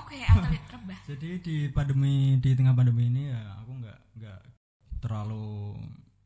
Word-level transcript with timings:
Oke, 0.00 0.18
atlet 0.24 0.64
rebah. 0.72 1.00
Jadi 1.04 1.28
di 1.44 1.56
pandemi 1.68 2.38
di 2.40 2.50
tengah 2.56 2.72
pandemi 2.72 3.12
ini 3.12 3.28
ya 3.28 3.40
aku 3.60 3.72
nggak 3.82 3.98
nggak 4.16 4.40
terlalu 5.02 5.76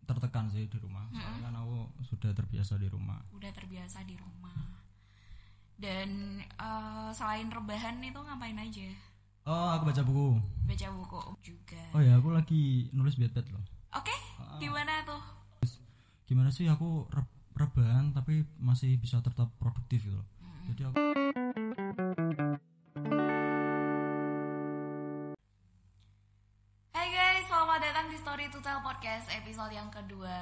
tertekan 0.07 0.46
sih 0.54 0.71
di 0.71 0.79
rumah. 0.79 1.11
Soalnya 1.11 1.50
kan 1.50 1.54
aku 1.64 1.76
sudah 2.06 2.30
terbiasa 2.30 2.79
di 2.79 2.87
rumah. 2.87 3.18
Udah 3.34 3.50
terbiasa 3.50 4.06
di 4.06 4.14
rumah. 4.14 4.54
Dan 5.76 6.40
eh, 6.40 7.10
selain 7.12 7.50
rebahan 7.50 8.00
itu 8.00 8.16
ngapain 8.16 8.56
aja? 8.56 8.88
Oh, 9.47 9.71
aku 9.78 9.94
baca 9.94 10.03
buku. 10.03 10.28
Baca 10.67 10.87
buku 10.90 11.21
juga. 11.42 11.83
Oh 11.94 12.03
ya, 12.03 12.19
aku 12.19 12.35
lagi 12.35 12.90
nulis 12.90 13.14
bed 13.14 13.30
loh. 13.54 13.62
Oke, 13.94 14.14
gimana 14.58 15.06
tuh? 15.06 15.22
Gimana 16.27 16.51
sih 16.51 16.66
aku 16.66 17.06
re- 17.14 17.34
rebahan 17.55 18.10
tapi 18.10 18.42
masih 18.59 18.98
bisa 18.98 19.23
tetap 19.23 19.55
produktif 19.62 20.02
gitu 20.02 20.19
loh. 20.19 20.27
Jadi 20.66 20.83
aku 20.83 20.98
Story 28.46 28.62
to 28.62 28.62
Tell 28.62 28.78
Podcast 28.78 29.27
episode 29.34 29.74
yang 29.74 29.91
kedua. 29.91 30.38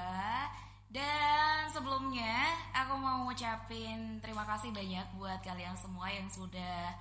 Dan 0.93 1.65
sebelumnya 1.73 2.53
aku 2.77 3.01
mau 3.01 3.25
ngucapin 3.25 4.21
terima 4.21 4.45
kasih 4.45 4.77
banyak 4.77 5.09
buat 5.17 5.41
kalian 5.41 5.73
semua 5.73 6.13
yang 6.13 6.29
sudah 6.29 6.93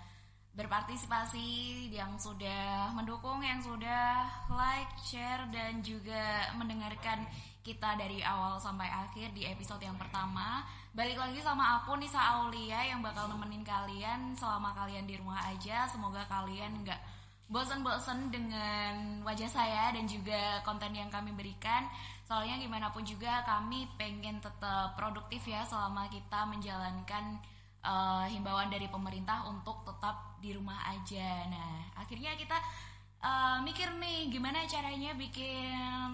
berpartisipasi 0.55 1.91
Yang 1.91 2.31
sudah 2.31 2.95
mendukung, 2.95 3.43
yang 3.43 3.59
sudah 3.59 4.31
like, 4.47 4.95
share 5.03 5.43
dan 5.51 5.83
juga 5.83 6.47
mendengarkan 6.55 7.27
kita 7.67 7.99
dari 7.99 8.23
awal 8.23 8.55
sampai 8.63 8.87
akhir 8.87 9.35
di 9.35 9.43
episode 9.43 9.83
yang 9.83 9.99
pertama. 9.99 10.63
Balik 10.95 11.19
lagi 11.19 11.43
sama 11.43 11.83
aku 11.83 11.99
Nisa 11.99 12.39
Aulia 12.39 12.79
yang 12.79 13.03
bakal 13.03 13.27
nemenin 13.27 13.67
kalian 13.67 14.39
selama 14.39 14.71
kalian 14.71 15.03
di 15.03 15.19
rumah 15.19 15.51
aja. 15.51 15.83
Semoga 15.83 16.23
kalian 16.31 16.79
nggak 16.87 17.12
bosan-bosan 17.51 18.31
dengan 18.31 19.21
wajah 19.27 19.49
saya 19.51 19.91
dan 19.91 20.07
juga 20.07 20.63
konten 20.63 20.95
yang 20.95 21.11
kami 21.11 21.35
berikan. 21.35 21.85
Soalnya 22.23 22.55
gimana 22.57 22.89
pun 22.89 23.03
juga 23.03 23.43
kami 23.43 23.85
pengen 23.99 24.39
tetap 24.39 24.95
produktif 24.95 25.43
ya 25.43 25.67
selama 25.67 26.07
kita 26.07 26.47
menjalankan 26.47 27.37
eh, 27.83 28.25
himbauan 28.31 28.71
dari 28.71 28.87
pemerintah 28.87 29.43
untuk 29.51 29.83
tetap 29.83 30.39
di 30.39 30.55
rumah 30.55 30.79
aja. 30.87 31.45
Nah, 31.51 31.93
akhirnya 31.99 32.33
kita 32.39 32.57
eh, 33.21 33.57
mikir 33.61 33.91
nih 33.99 34.31
gimana 34.31 34.63
caranya 34.65 35.11
bikin 35.13 36.11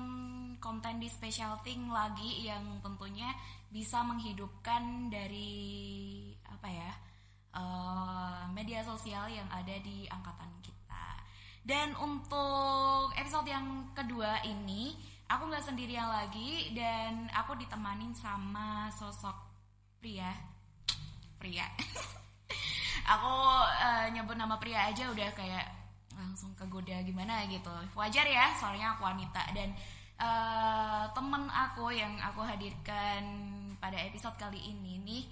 konten 0.60 1.00
di 1.00 1.08
special 1.08 1.62
thing 1.64 1.88
lagi 1.88 2.44
yang 2.44 2.84
tentunya 2.84 3.32
bisa 3.72 4.04
menghidupkan 4.04 5.08
dari 5.08 6.36
apa 6.46 6.68
ya? 6.68 6.92
eh, 7.56 8.42
media 8.54 8.82
sosial 8.86 9.26
yang 9.30 9.48
ada 9.50 9.76
di 9.82 10.06
angkatan. 10.10 10.49
Dan 11.64 11.94
untuk 12.00 13.14
episode 13.14 13.48
yang 13.50 13.92
kedua 13.94 14.42
ini, 14.48 14.96
aku 15.30 15.48
nggak 15.48 15.66
sendirian 15.66 16.10
lagi 16.10 16.74
dan 16.74 17.30
aku 17.36 17.54
ditemanin 17.60 18.16
sama 18.18 18.90
sosok 18.94 19.36
pria. 20.02 20.34
Pria. 21.38 21.68
aku 23.14 23.34
eh, 23.86 24.08
nyebut 24.16 24.36
nama 24.36 24.58
pria 24.58 24.90
aja 24.90 25.08
udah 25.12 25.30
kayak 25.38 25.68
langsung 26.18 26.52
kegoda 26.58 27.00
gimana 27.06 27.46
gitu. 27.48 27.72
Wajar 27.94 28.26
ya, 28.26 28.56
soalnya 28.58 28.98
aku 28.98 29.06
wanita 29.06 29.54
dan 29.54 29.70
eh, 30.20 31.04
temen 31.14 31.44
aku 31.48 31.94
yang 31.94 32.18
aku 32.20 32.42
hadirkan 32.44 33.24
pada 33.80 33.96
episode 34.04 34.36
kali 34.36 34.60
ini 34.60 35.00
nih 35.08 35.24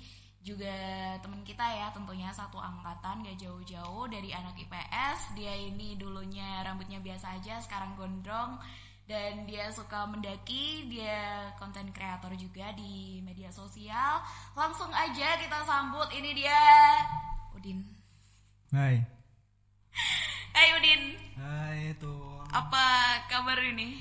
juga 0.48 0.72
teman 1.20 1.44
kita 1.44 1.60
ya 1.76 1.92
tentunya 1.92 2.32
satu 2.32 2.56
angkatan 2.56 3.20
gak 3.20 3.36
jauh-jauh 3.36 4.08
dari 4.08 4.32
anak 4.32 4.56
IPS 4.56 5.36
dia 5.36 5.52
ini 5.52 6.00
dulunya 6.00 6.64
rambutnya 6.64 7.04
biasa 7.04 7.36
aja 7.36 7.60
sekarang 7.60 8.00
gondrong. 8.00 8.56
Dan 9.08 9.48
dia 9.48 9.72
suka 9.72 10.04
mendaki 10.04 10.92
dia 10.92 11.48
konten 11.56 11.96
kreator 11.96 12.36
juga 12.36 12.76
di 12.76 13.24
media 13.24 13.48
sosial. 13.56 14.20
Langsung 14.52 14.92
aja 14.92 15.40
kita 15.40 15.64
sambut 15.64 16.12
ini 16.12 16.36
dia 16.36 16.60
Udin. 17.56 17.88
Hai. 18.76 19.00
Hai 20.52 20.68
Udin. 20.76 21.16
Hai 21.40 21.96
itu 21.96 22.16
apa 22.52 22.84
kabar 23.32 23.56
ini? 23.64 23.96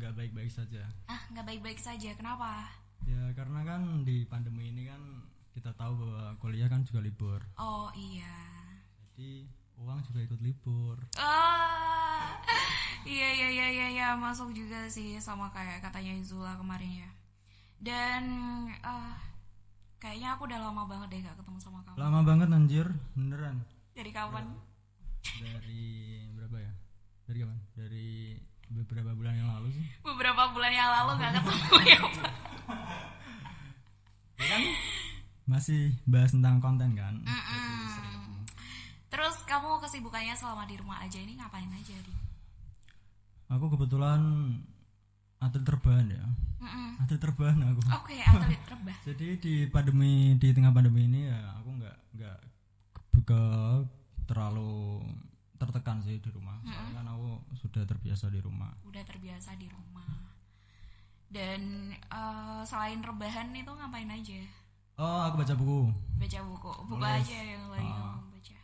Nggak 0.00 0.16
baik-baik 0.16 0.48
saja. 0.48 0.88
ah 1.04 1.20
nggak 1.36 1.44
baik-baik 1.44 1.76
saja 1.76 2.16
kenapa? 2.16 2.64
Ya 3.04 3.36
karena 3.36 3.60
kan 3.68 4.08
di 4.08 4.24
pandemi 4.24 4.72
ini 4.72 4.88
kan 4.88 5.29
kita 5.50 5.70
tahu 5.74 5.92
bahwa 5.98 6.34
kuliah 6.38 6.70
kan 6.70 6.86
juga 6.86 7.02
libur. 7.02 7.40
oh 7.58 7.90
iya 7.92 8.34
Jadi 9.10 9.44
uang 9.80 10.00
juga 10.06 10.20
ikut 10.22 10.40
libur. 10.40 10.96
Ah, 11.16 12.36
iya 13.08 13.28
iya 13.32 13.48
iya 13.48 13.66
iya 13.68 13.86
iya 13.90 14.08
masuk 14.16 14.52
juga 14.52 14.86
sih 14.86 15.16
sama 15.18 15.48
kayak 15.50 15.80
katanya 15.80 16.14
Zula 16.20 16.54
kemarin 16.56 17.04
ya. 17.04 17.10
Dan 17.80 18.22
ah, 18.84 19.16
kayaknya 19.96 20.36
aku 20.36 20.44
udah 20.44 20.60
lama 20.60 20.84
banget 20.84 21.08
deh 21.12 21.20
gak 21.24 21.36
ketemu 21.40 21.58
sama 21.60 21.80
kamu. 21.84 21.96
Lama 21.96 22.20
banget 22.24 22.48
anjir, 22.52 22.86
beneran. 23.16 23.56
Dari 23.96 24.10
kapan? 24.12 24.44
Dari 25.40 25.84
berapa 26.36 26.56
ya? 26.60 26.72
Dari 27.24 27.38
kapan? 27.40 27.58
Dari 27.72 28.08
beberapa 28.70 29.10
bulan 29.12 29.34
yang 29.34 29.48
lalu 29.48 29.68
sih. 29.74 29.86
Beberapa 30.04 30.42
bulan 30.52 30.72
yang 30.72 30.88
lalu 30.92 31.10
gak 31.18 31.32
ketemu 31.40 31.76
ya. 31.84 32.00
Pak. 32.00 32.32
Ya 34.40 34.46
kan 34.48 34.62
masih 35.50 35.90
bahas 36.06 36.30
tentang 36.30 36.62
konten 36.62 36.94
kan. 36.94 37.18
Mm-mm. 37.26 38.46
Terus 39.10 39.42
kamu 39.42 39.82
kesibukannya 39.82 40.38
selama 40.38 40.62
di 40.70 40.78
rumah 40.78 41.02
aja 41.02 41.18
ini 41.18 41.34
ngapain 41.34 41.66
aja 41.74 41.96
di? 41.98 42.14
Aku 43.50 43.66
kebetulan 43.66 44.22
atlet 45.42 45.66
terbahan 45.66 46.06
ya. 46.06 46.22
Mm-mm. 46.62 47.02
Atlet 47.02 47.18
terbahan 47.18 47.58
aku. 47.66 47.82
Oke 47.98 48.14
atlet 48.22 48.62
rebah. 48.70 48.96
Jadi 49.10 49.26
di 49.42 49.54
pandemi 49.66 50.38
di 50.38 50.48
tengah 50.54 50.70
pandemi 50.70 51.10
ini 51.10 51.26
ya 51.26 51.58
aku 51.58 51.68
nggak 51.82 51.96
nggak 52.14 52.38
ke, 52.94 53.20
ke- 53.26 53.86
terlalu 54.30 55.02
tertekan 55.58 55.98
sih 56.06 56.22
di 56.22 56.30
rumah. 56.30 56.62
Soalnya 56.62 57.02
kan 57.02 57.06
aku 57.10 57.28
sudah 57.58 57.82
terbiasa 57.82 58.30
di 58.30 58.38
rumah. 58.38 58.70
Udah 58.86 59.02
terbiasa 59.02 59.58
di 59.58 59.66
rumah. 59.66 60.06
Dan 61.26 61.90
eh, 61.90 62.62
selain 62.62 63.02
rebahan 63.02 63.50
itu 63.50 63.70
ngapain 63.74 64.06
aja? 64.06 64.40
Oh, 65.00 65.20
aku 65.24 65.36
baca 65.38 65.54
buku. 65.54 65.80
baca 66.14 66.38
buku 66.44 66.70
buku 66.84 66.94
Nulis. 66.94 67.24
aja 67.24 67.38
yang 67.42 67.64
lagi 67.66 67.88
Ah. 67.88 68.12
kamu 68.12 68.28
baca 68.30 68.56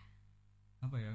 Apa 0.83 0.97
ya? 0.99 1.13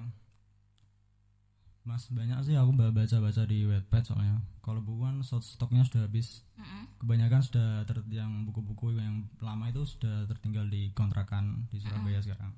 Mas 1.81 2.09
banyak 2.09 2.37
sih 2.41 2.53
aku 2.53 2.73
ba- 2.73 2.89
baca-baca 2.91 3.41
di 3.43 3.63
Wattpad 3.63 4.03
soalnya. 4.03 4.37
Kalau 4.59 4.79
buku 4.79 5.01
kan 5.01 5.17
short 5.19 5.41
stoknya 5.43 5.81
sudah 5.81 6.05
habis. 6.05 6.45
Mm-mm. 6.55 6.85
Kebanyakan 6.97 7.41
sudah 7.41 7.67
ter 7.83 7.97
yang 8.07 8.45
buku-buku 8.45 8.93
yang 8.95 9.21
lama 9.39 9.65
itu 9.67 9.81
sudah 9.83 10.25
tertinggal 10.25 10.65
di 10.67 10.89
kontrakan 10.91 11.65
di 11.67 11.77
Surabaya 11.77 12.17
sekarang. 12.19 12.53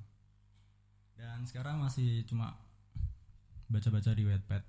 Dan 1.14 1.40
sekarang 1.42 1.76
masih 1.78 2.24
cuma 2.24 2.52
baca-baca 3.66 4.10
di 4.10 4.24
Wattpad. 4.24 4.62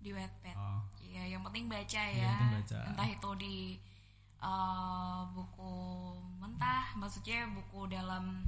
di 0.00 0.10
Wattpad 0.10 0.56
Oh, 0.56 0.80
Iya, 1.04 1.28
yang 1.28 1.42
penting 1.44 1.66
baca 1.66 1.84
Yang 2.00 2.16
ya 2.16 2.30
penting 2.32 2.54
baca. 2.56 2.78
entah 2.88 3.08
itu 3.10 3.30
di 3.36 3.56
eh, 4.40 5.20
buku 5.30 5.74
mentah 6.50 6.98
maksudnya 6.98 7.46
buku 7.54 7.86
dalam 7.86 8.42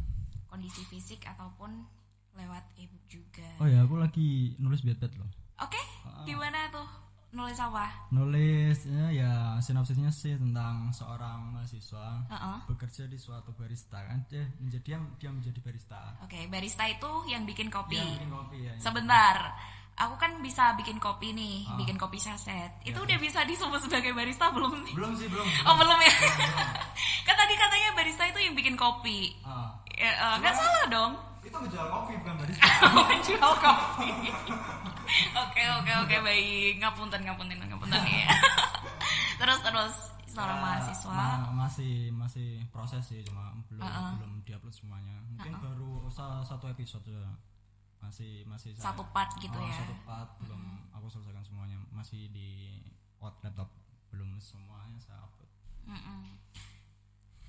kondisi 0.51 0.83
fisik 0.85 1.23
ataupun 1.23 1.87
lewat 2.35 2.65
ebook 2.75 3.05
juga 3.07 3.47
oh 3.63 3.69
ya 3.69 3.87
aku 3.87 3.95
lagi 3.95 4.59
nulis 4.59 4.83
Wattpad 4.83 5.13
loh. 5.15 5.31
oke 5.61 5.79
gimana 6.25 6.67
tuh 6.69 6.85
nulis 7.33 7.57
apa 7.57 7.89
Nulisnya 8.13 9.09
ya 9.09 9.33
sinopsisnya 9.57 10.11
sih 10.11 10.37
tentang 10.37 10.91
seorang 10.91 11.55
mahasiswa 11.55 12.29
Heeh. 12.29 12.59
bekerja 12.69 13.07
di 13.07 13.17
suatu 13.17 13.55
barista 13.55 14.03
kan 14.03 14.21
dia 14.27 14.45
menjadi 14.59 14.97
yang 14.97 15.05
dia 15.17 15.31
menjadi 15.31 15.57
barista. 15.61 16.19
oke 16.21 16.37
barista 16.49 16.85
itu 16.85 17.11
yang 17.27 17.47
bikin 17.47 17.71
kopi 17.71 17.97
Dia 17.97 18.05
bikin 18.19 18.29
kopi 18.29 18.59
ya. 18.67 18.75
sebentar 18.77 19.37
aku 19.95 20.15
kan 20.17 20.33
bisa 20.39 20.73
bikin 20.75 20.97
kopi 20.97 21.31
nih 21.31 21.69
bikin 21.77 21.95
kopi 21.95 22.17
saset 22.17 22.73
itu 22.83 22.97
udah 22.97 23.19
bisa 23.19 23.43
disebut 23.43 23.79
sebagai 23.79 24.11
barista 24.11 24.49
belum 24.49 24.73
nih 24.83 24.95
Belum 24.95 25.13
sih 25.13 25.27
belum. 25.27 25.47
Oh 25.65 25.75
belum 25.75 25.99
ya? 25.99 26.15
kan 27.27 27.35
tadi 27.35 27.55
katanya 27.55 27.89
barista 27.93 28.25
itu 28.25 28.41
yang 28.41 28.53
bikin 28.53 28.75
kopi. 28.75 29.37
Ah, 29.43 29.71
Ya, 29.93 30.11
nggak 30.35 30.51
salah 30.53 30.85
dong. 30.89 31.13
itu 31.43 31.55
menjual 31.55 31.87
kopi 31.87 32.13
bukan 32.17 32.35
barista. 32.41 32.67
Menjual 32.89 33.53
kopi. 33.57 34.11
Oke 35.35 35.63
oke 35.73 35.93
oke 36.01 36.17
baik. 36.21 36.73
Ngapunten 36.79 37.21
ngapunten 37.21 37.57
ngapunten 37.61 38.01
ya. 38.03 38.27
terus 39.39 39.59
terus 39.61 39.95
seorang 40.25 40.57
Ya, 40.57 40.65
mahasiswa. 40.65 41.13
ma- 41.13 41.53
masih 41.61 42.09
masih 42.11 42.49
proses 42.67 43.05
sih 43.05 43.21
cuma 43.23 43.53
belum 43.69 43.85
belum 44.19 44.33
diupload 44.43 44.73
semuanya. 44.73 45.15
Mungkin 45.29 45.53
baru 45.55 46.09
sa- 46.09 46.43
satu 46.43 46.67
episode 46.67 47.05
ya. 47.05 47.29
Masih 48.03 48.45
masih 48.45 48.75
saya- 48.75 48.91
Satu 48.91 49.07
part 49.11 49.31
gitu 49.39 49.55
Oh, 49.55 49.63
ya. 49.63 49.73
Satu 49.79 49.95
part 50.03 50.29
belum 50.43 50.63
aku 50.93 51.07
selesaikan 51.09 51.41
semuanya. 51.41 51.79
Masih 51.89 52.29
di 52.29 52.83
laptop 53.23 53.71
belum 54.11 54.37
semuanya 54.37 54.99
saya 54.99 55.23
upload. 55.23 55.49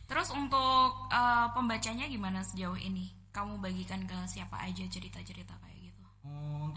Terus 0.06 0.30
untuk 0.32 1.10
eh, 1.10 1.48
pembacanya 1.52 2.06
gimana 2.08 2.40
sejauh 2.40 2.78
ini? 2.78 3.12
Kamu 3.34 3.58
bagikan 3.58 4.06
ke 4.06 4.14
siapa 4.30 4.62
aja 4.62 4.86
cerita-cerita 4.86 5.58
kayak 5.58 5.90
gitu? 5.90 6.06
Oh, 6.22 6.70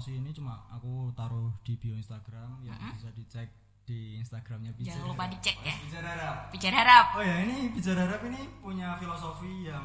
promosi 0.00 0.16
ini 0.16 0.32
cuma 0.32 0.64
aku 0.72 1.12
taruh 1.12 1.52
di 1.60 1.76
bio 1.76 1.92
Instagram 1.92 2.64
yang 2.64 2.72
bisa 2.96 3.12
dicek 3.12 3.52
di 3.84 4.16
Instagramnya 4.16 4.72
Pijar 4.72 4.96
Jangan 4.96 5.12
lupa 5.12 5.24
dicek 5.28 5.56
ya. 5.60 5.74
Pijar 5.76 6.04
Harap 6.08 6.36
Bicara 6.48 6.76
harap. 6.80 7.06
oh 7.16 7.20
ya 7.20 7.36
ini 7.44 7.68
Pijar 7.68 8.00
Harap 8.00 8.24
ini 8.24 8.40
punya 8.64 8.96
filosofi 8.96 9.68
yang 9.68 9.84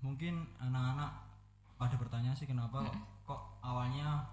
mungkin 0.00 0.46
anak-anak 0.58 1.10
pada 1.78 1.94
bertanya 1.94 2.34
sih 2.34 2.46
kenapa 2.46 2.82
kok, 2.86 2.94
kok 3.26 3.40
awalnya 3.62 4.26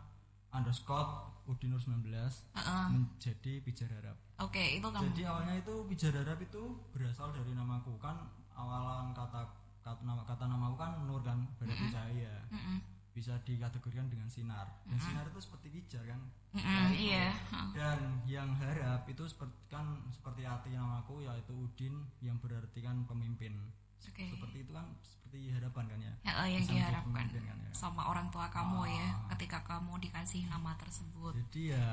underscore 0.50 1.36
Udinur 1.46 1.78
19 1.78 2.10
Heeh. 2.10 2.86
menjadi 2.90 3.54
Pijar 3.62 3.90
Harap? 3.94 4.18
Oke, 4.42 4.82
itu 4.82 4.88
kamu. 4.90 5.14
jadi 5.14 5.30
awalnya 5.30 5.62
itu 5.62 5.74
Pijar 5.86 6.14
Harap 6.18 6.42
itu 6.42 6.62
berasal 6.90 7.30
dari 7.38 7.54
namaku. 7.54 7.94
Kan 8.02 8.18
awalan 8.58 9.14
kata 9.14 9.46
kata 9.86 10.02
nama 10.02 10.26
kata 10.26 10.50
namaku 10.50 10.76
kan 10.82 10.92
Nur 11.06 11.22
kan 11.22 11.46
berarti 11.62 11.86
cahaya. 11.94 12.34
Mm-mm. 12.50 12.82
bisa 13.16 13.32
dikategorikan 13.48 14.12
dengan 14.12 14.28
sinar. 14.28 14.68
Dan 14.84 15.00
sinar 15.00 15.24
itu 15.32 15.40
seperti 15.40 15.72
pijar 15.72 16.04
kan? 16.04 16.20
Mm-mm, 16.52 16.92
iya. 17.00 17.32
Dan 17.72 18.20
yang 18.28 18.52
harap 18.60 19.08
itu 19.08 19.24
seperti 19.24 19.56
kan 19.72 20.04
seperti 20.12 20.44
arti 20.44 20.76
namaku 20.76 21.24
yaitu 21.24 21.56
Udin 21.56 21.96
yang 22.20 22.36
berarti 22.44 22.84
kan 22.84 23.08
pemimpin 23.08 23.56
Oke. 24.01 24.25
seperti 24.25 24.57
itu 24.62 24.71
kan 24.71 24.88
seperti 25.01 25.51
harapan 25.51 25.83
kan 25.86 26.00
ya 26.00 26.13
Ya, 26.21 26.31
eh, 26.38 26.47
yang 26.51 26.63
Bisa 26.63 26.74
diharapkan 26.74 27.25
kan 27.25 27.57
ya. 27.57 27.69
sama 27.71 28.01
orang 28.06 28.27
tua 28.30 28.47
kamu 28.47 28.88
ya 28.89 29.07
Ah. 29.09 29.27
ketika 29.36 29.59
kamu 29.62 30.00
dikasih 30.00 30.47
nama 30.47 30.71
tersebut. 30.75 31.33
jadi 31.47 31.62
ya 31.74 31.86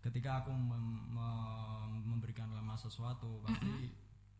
ketika 0.00 0.38
aku 0.38 0.52
mem- 0.52 1.08
mem- 1.08 2.02
memberikan 2.04 2.46
nama 2.48 2.74
sesuatu 2.74 3.40
pasti 3.40 3.90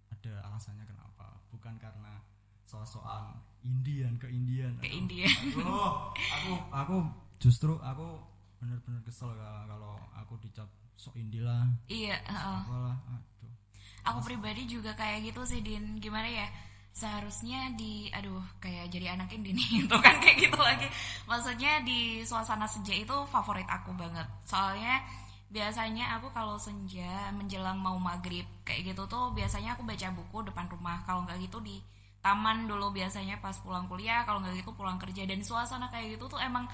ada 0.08 0.34
alasannya 0.44 0.84
kenapa 0.84 1.40
bukan 1.49 1.75
karena 1.75 2.20
sosokan 2.64 3.40
Indian 3.61 4.14
ke 4.14 4.28
Indian 4.28 4.76
Ke 4.76 4.87
Aduh, 4.87 4.99
India. 4.99 5.26
aduh, 5.26 6.12
aku 6.14 6.52
aku 6.70 6.96
justru 7.38 7.72
aku 7.78 8.20
bener-bener 8.56 9.00
kesel 9.02 9.32
kalau 9.37 9.96
aku 10.14 10.37
dicap 10.38 10.69
sok 10.94 11.14
indie 11.14 11.40
lah 11.40 11.66
Iya, 11.87 12.16
apalah 12.25 12.96
aduh 13.06 13.52
Aku 14.05 14.20
pribadi 14.22 14.64
juga 14.64 14.93
kayak 14.93 15.25
gitu 15.25 15.43
sih 15.43 15.61
Din. 15.61 15.96
Gimana 15.96 16.28
ya? 16.28 16.44
Seharusnya 16.94 17.75
di 17.75 18.06
aduh 18.14 18.38
kayak 18.62 18.87
jadi 18.87 19.19
anak 19.19 19.35
indie 19.35 19.50
nih 19.50 19.69
itu 19.85 19.96
kan 19.99 20.14
kayak 20.23 20.38
gitu 20.38 20.58
lagi. 20.62 20.87
Maksudnya 21.26 21.82
di 21.82 22.23
suasana 22.23 22.70
senja 22.70 22.94
itu 22.94 23.17
favorit 23.26 23.67
aku 23.67 23.91
banget. 23.99 24.25
Soalnya 24.46 25.02
biasanya 25.50 26.14
aku 26.19 26.31
kalau 26.31 26.55
senja 26.58 27.31
menjelang 27.35 27.79
mau 27.82 27.99
maghrib 27.99 28.46
kayak 28.62 28.94
gitu 28.94 29.06
tuh 29.11 29.35
biasanya 29.35 29.75
aku 29.75 29.82
baca 29.82 30.06
buku 30.14 30.46
depan 30.46 30.70
rumah. 30.70 31.02
Kalau 31.02 31.26
nggak 31.26 31.43
gitu 31.43 31.58
di 31.58 31.82
taman 32.23 32.70
dulu 32.70 32.94
biasanya 32.94 33.43
pas 33.43 33.58
pulang 33.58 33.90
kuliah. 33.90 34.23
Kalau 34.23 34.38
nggak 34.38 34.62
gitu 34.62 34.70
pulang 34.79 34.97
kerja 35.02 35.26
dan 35.26 35.43
suasana 35.43 35.90
kayak 35.90 36.14
gitu 36.14 36.31
tuh 36.31 36.38
emang 36.38 36.70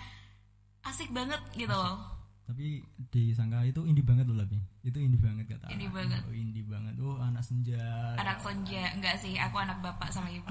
asik 0.84 1.08
banget 1.16 1.40
gitu 1.56 1.73
loh. 1.73 2.19
Tapi 2.50 2.82
disangka 3.08 3.62
itu 3.62 3.79
indie 3.82 4.02
banget 4.02 4.26
loh 4.26 4.35
tapi 4.37 4.58
itu 4.82 4.99
indie 4.99 5.17
banget 5.17 5.47
kata 5.49 5.70
Indie 5.70 5.87
anak. 5.87 5.94
banget. 5.94 6.20
oh, 6.20 6.35
indie 6.35 6.67
banget 6.67 6.94
oh 6.99 7.17
anak 7.17 7.41
senja 7.41 7.79
Anak 8.17 8.38
senja 8.38 8.91
enggak 8.91 9.14
sih, 9.17 9.35
aku 9.35 9.56
anak 9.56 9.79
bapak 9.79 10.11
sama 10.11 10.26
ibu. 10.29 10.50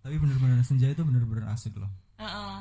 tapi 0.00 0.16
bener-bener 0.16 0.60
senja 0.60 0.86
itu 0.86 1.00
bener-bener 1.00 1.44
asik 1.50 1.76
loh 1.76 1.88
Heeh. 2.16 2.56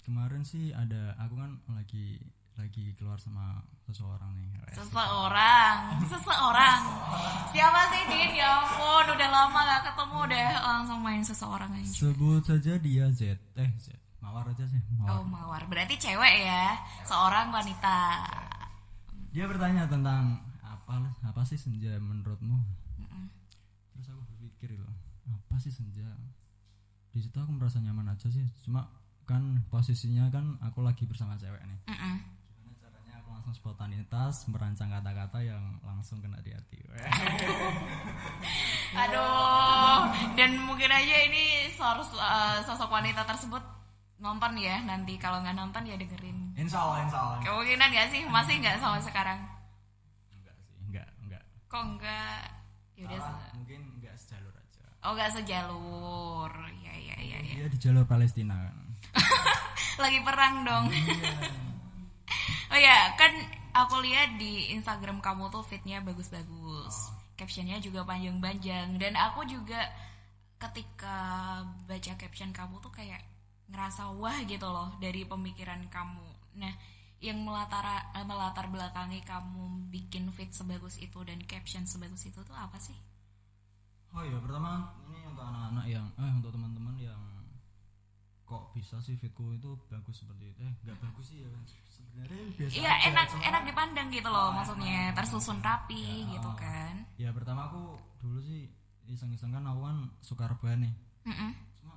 kemarin 0.00 0.40
sih 0.42 0.68
ada 0.70 1.12
aku 1.18 1.34
kan 1.34 1.50
lagi 1.70 2.20
lagi 2.54 2.94
keluar 2.94 3.16
sama 3.16 3.58
seseorang 3.82 4.30
nih 4.32 4.48
Seseorang, 4.70 6.02
seseorang. 6.02 6.80
Siapa 7.50 7.80
sih 7.88 8.02
Din? 8.06 8.32
Ya 8.34 8.58
ampun, 8.58 9.06
udah 9.06 9.28
lama 9.28 9.60
gak 9.60 9.82
ketemu 9.86 10.18
udah 10.24 10.46
langsung 10.58 10.98
main 10.98 11.22
seseorang 11.22 11.70
aja. 11.70 11.86
sebut 11.86 12.42
saja 12.42 12.74
dia 12.76 13.06
Z 13.08 13.22
eh 13.54 13.70
Z 13.76 13.94
mawar 14.24 14.48
aja 14.48 14.64
sih 14.64 14.80
mawar. 14.96 15.12
Oh 15.12 15.22
mawar, 15.22 15.62
berarti 15.68 15.94
cewek 15.94 16.34
ya, 16.42 16.72
seorang 17.04 17.52
wanita. 17.52 18.24
dia 19.30 19.44
bertanya 19.44 19.84
tentang 19.84 20.40
apa 20.62 20.94
apa 21.20 21.42
sih 21.44 21.58
senja 21.58 21.92
menurutmu? 21.98 22.56
Terus 23.92 24.06
aku 24.08 24.22
berpikir 24.32 24.72
loh 24.74 24.94
apa 25.28 25.58
sih 25.58 25.68
senja? 25.68 26.06
Di 27.10 27.20
situ 27.20 27.34
aku 27.34 27.52
merasa 27.52 27.78
nyaman 27.78 28.10
aja 28.10 28.26
sih. 28.26 28.42
Cuma 28.62 28.88
kan 29.24 29.60
posisinya 29.68 30.28
kan 30.28 30.56
aku 30.60 30.80
lagi 30.80 31.04
bersama 31.04 31.34
cewek 31.34 31.60
nih. 31.60 31.78
Mm-mm. 31.88 32.16
gimana 32.54 32.74
caranya 32.76 33.12
aku 33.18 33.28
langsung 33.32 33.54
spontanitas 33.54 34.34
merancang 34.46 34.92
kata-kata 34.92 35.38
yang 35.40 35.62
langsung 35.80 36.20
kena 36.20 36.38
di 36.40 36.52
hati. 36.52 36.78
Aduh, 38.94 40.06
dan 40.38 40.50
mungkin 40.62 40.86
aja 40.86 41.16
ini 41.26 41.66
sos- 41.74 42.14
eh, 42.14 42.58
sosok 42.62 42.86
wanita 42.86 43.26
tersebut 43.26 43.62
nonton 44.24 44.56
ya 44.56 44.80
nanti 44.88 45.20
kalau 45.20 45.44
nggak 45.44 45.52
nonton 45.52 45.84
ya 45.84 46.00
dengerin. 46.00 46.56
insya 46.56 46.80
Allah 46.80 47.04
insya 47.04 47.18
Allah 47.20 47.38
Kemungkinan 47.44 47.88
gak 47.92 48.08
sih? 48.08 48.22
Masih 48.24 48.54
nggak 48.64 48.80
sama 48.80 48.96
sekarang? 49.04 49.36
enggak 50.32 50.56
sih 50.64 50.76
enggak 50.88 51.08
enggak 51.20 51.42
Kok 51.68 51.82
enggak? 51.84 52.40
Yaudah. 52.96 53.20
Salah, 53.20 53.50
mungkin 53.52 53.80
enggak 54.00 54.14
sejalur 54.16 54.54
aja 54.56 54.82
Oh 55.04 55.12
nggak 55.12 55.32
sejalur. 55.36 56.50
Ya 56.80 56.94
ya 56.96 57.16
ya 57.20 57.38
ya. 57.44 57.54
dia 57.60 57.68
di 57.68 57.76
jalur 57.76 58.08
Palestina 58.08 58.56
kan 58.56 58.76
Lagi 60.02 60.18
perang 60.24 60.64
dong. 60.64 60.86
oh 62.72 62.78
ya, 62.80 63.14
kan 63.14 63.30
aku 63.76 64.02
lihat 64.02 64.40
di 64.40 64.72
Instagram 64.74 65.20
kamu 65.20 65.52
tuh 65.52 65.62
fitnya 65.62 66.02
bagus-bagus. 66.02 67.12
Captionnya 67.38 67.78
juga 67.78 68.02
panjang-panjang 68.02 68.98
dan 68.98 69.14
aku 69.14 69.46
juga 69.46 69.78
ketika 70.58 71.18
baca 71.84 72.12
caption 72.16 72.50
kamu 72.50 72.78
tuh 72.80 72.90
kayak 72.90 73.20
ngerasa 73.70 74.12
wah 74.20 74.38
gitu 74.44 74.66
loh 74.68 74.92
dari 75.00 75.24
pemikiran 75.24 75.80
kamu. 75.88 76.28
Nah, 76.60 76.74
yang 77.18 77.40
melatar 77.40 77.84
melatar 78.28 78.68
belakangi 78.68 79.24
kamu 79.24 79.88
bikin 79.88 80.28
fit 80.30 80.52
sebagus 80.52 81.00
itu 81.00 81.16
dan 81.24 81.40
caption 81.48 81.88
sebagus 81.88 82.28
itu 82.28 82.40
tuh 82.44 82.52
apa 82.52 82.76
sih? 82.76 82.96
Oh 84.14 84.22
iya, 84.22 84.38
pertama 84.38 84.94
ini 85.10 85.26
untuk 85.26 85.42
anak-anak 85.42 85.86
yang 85.88 86.06
eh 86.14 86.30
untuk 86.38 86.52
teman-teman 86.54 86.94
yang 87.00 87.18
kok 88.44 88.70
bisa 88.76 89.00
sih 89.00 89.16
fitku 89.16 89.56
itu 89.56 89.72
bagus 89.88 90.20
seperti 90.20 90.52
itu. 90.52 90.60
Eh, 90.62 90.74
enggak 90.84 90.98
bagus 91.00 91.32
sih 91.32 91.40
ya. 91.42 91.48
Sebenarnya 91.88 92.44
biasa. 92.54 92.74
Iya 92.78 92.92
enak 93.10 93.24
cuma- 93.32 93.42
enak 93.42 93.62
dipandang 93.66 94.08
gitu 94.12 94.28
loh 94.30 94.54
maksudnya 94.54 95.10
tersusun 95.16 95.58
rapi 95.64 96.28
gitu 96.30 96.50
kan. 96.54 96.94
Ya 97.18 97.32
pertama 97.34 97.66
aku 97.66 97.98
dulu 98.20 98.38
sih 98.44 98.68
iseng-iseng 99.08 99.50
kan 99.50 99.64
aku 99.66 99.80
kan 99.82 99.96
suka 100.20 100.44
rebahan 100.46 100.84
nih. 100.86 100.94
Mm-mm. 101.26 101.50
Cuma 101.80 101.96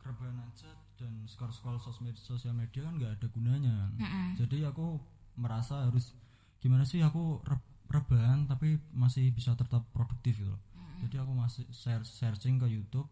rebahan 0.00 0.38
aja 0.46 0.70
dan 1.00 1.24
scroll-scroll 1.24 1.80
sosmed 1.80 2.12
sosial 2.14 2.52
media 2.52 2.84
kan 2.84 3.00
nggak 3.00 3.16
ada 3.16 3.26
gunanya. 3.32 3.72
kan. 3.72 3.92
Mm-mm. 3.96 4.28
Jadi 4.36 4.68
aku 4.68 5.00
merasa 5.40 5.88
harus 5.88 6.12
gimana 6.60 6.84
sih 6.84 7.00
aku 7.00 7.40
re- 7.42 7.68
rebahan 7.88 8.44
tapi 8.44 8.76
masih 8.92 9.32
bisa 9.32 9.56
tetap 9.56 9.88
produktif 9.96 10.36
gitu 10.36 10.52
loh. 10.52 10.60
Jadi 11.00 11.16
aku 11.16 11.32
masih 11.32 11.64
share 11.72 12.04
searching 12.04 12.60
ke 12.60 12.68
YouTube 12.68 13.08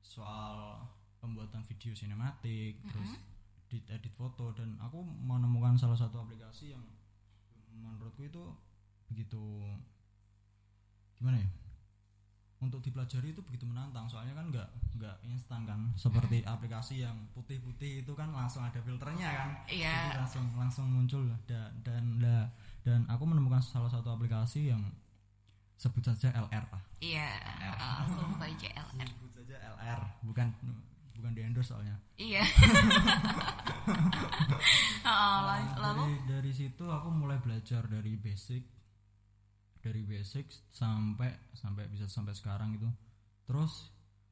soal 0.00 0.80
pembuatan 1.20 1.60
video 1.68 1.92
sinematik, 1.92 2.80
terus 2.88 3.20
edit 3.68 3.84
edit 3.92 4.12
foto 4.16 4.56
dan 4.56 4.80
aku 4.80 5.04
menemukan 5.04 5.76
salah 5.76 5.94
satu 5.94 6.24
aplikasi 6.24 6.72
yang 6.72 6.80
menurutku 7.76 8.24
itu 8.24 8.40
begitu 9.06 9.38
gimana 11.14 11.38
ya? 11.38 11.48
Untuk 12.70 12.80
dipelajari 12.80 13.34
itu 13.34 13.42
begitu 13.42 13.66
menantang. 13.66 14.06
Soalnya 14.06 14.32
kan 14.32 14.46
nggak 14.46 14.68
nggak 14.94 15.16
instan 15.26 15.66
kan. 15.66 15.90
Seperti 15.92 16.40
aplikasi 16.40 17.02
yang 17.02 17.18
putih-putih 17.30 18.00
itu 18.00 18.12
kan 18.14 18.30
langsung 18.30 18.62
ada 18.62 18.78
filternya 18.78 19.26
kan. 19.28 19.48
Iya. 19.66 19.90
jadi 20.06 20.18
langsung 20.22 20.44
langsung 20.54 20.86
muncul. 20.86 21.26
Dan 21.44 21.66
dan 21.82 22.04
dan, 22.16 22.46
dan 22.80 23.00
aku 23.06 23.26
menemukan 23.26 23.58
salah 23.58 23.90
satu 23.90 24.08
aplikasi 24.08 24.70
yang 24.70 24.78
sebut 25.74 26.04
saja 26.04 26.30
LR 26.30 26.64
lah 26.68 26.82
Iya, 27.00 27.26
langsung 27.74 28.36
aja 28.36 28.68
LR. 28.70 29.08
sebut 29.10 29.32
saja 29.34 29.56
LR 29.74 30.00
bukan 30.22 30.46
bukan 31.12 31.32
di 31.32 31.40
endorse 31.40 31.72
soalnya. 31.72 31.96
Iya. 32.14 32.44
La- 35.00 35.58
Nah, 35.80 35.92
lalu? 35.96 36.00
dari 36.04 36.16
dari 36.28 36.52
situ 36.52 36.84
aku 36.84 37.08
mulai 37.08 37.40
belajar 37.40 37.84
dari 37.84 38.14
basic 38.14 38.62
dari 39.80 40.02
basic 40.02 40.44
sampai 40.68 41.28
sampai 41.52 41.88
bisa 41.88 42.04
sampai 42.04 42.32
sekarang 42.32 42.72
itu 42.72 42.86
terus 43.44 43.88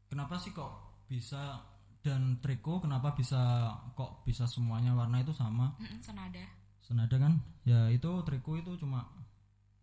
kenapa 0.07 0.37
sih 0.37 0.53
kok 0.53 0.71
bisa 1.05 1.65
dan 1.99 2.39
trikku 2.39 2.79
kenapa 2.79 3.13
bisa 3.13 3.69
kok 3.93 4.23
bisa 4.23 4.45
semuanya 4.45 4.93
warna 4.93 5.19
itu 5.19 5.33
sama 5.33 5.75
senada. 5.99 6.45
senada 6.79 7.17
kan 7.17 7.33
ya 7.63 7.89
itu 7.89 8.09
trikku 8.23 8.57
itu 8.57 8.77
cuma 8.77 9.09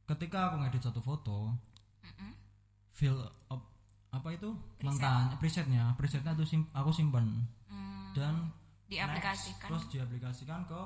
ketika 0.05 0.49
aku 0.49 0.61
ngedit 0.61 0.81
satu 0.81 1.01
foto 1.01 1.51
Mm-mm. 1.99 2.31
feel 2.91 3.17
up- 3.47 3.73
apa 4.09 4.31
itu 4.31 4.47
Preset. 4.79 5.35
presetnya 5.35 5.91
presetnya 5.93 6.31
tuh 6.33 6.47
sim- 6.47 6.69
aku 6.71 6.87
simpan 6.89 7.43
Hmm, 7.67 8.13
dan 8.15 8.47
diaplikasikan. 8.87 9.59
next, 9.59 9.67
terus 9.67 9.83
diaplikasikan 9.91 10.63
ke 10.63 10.81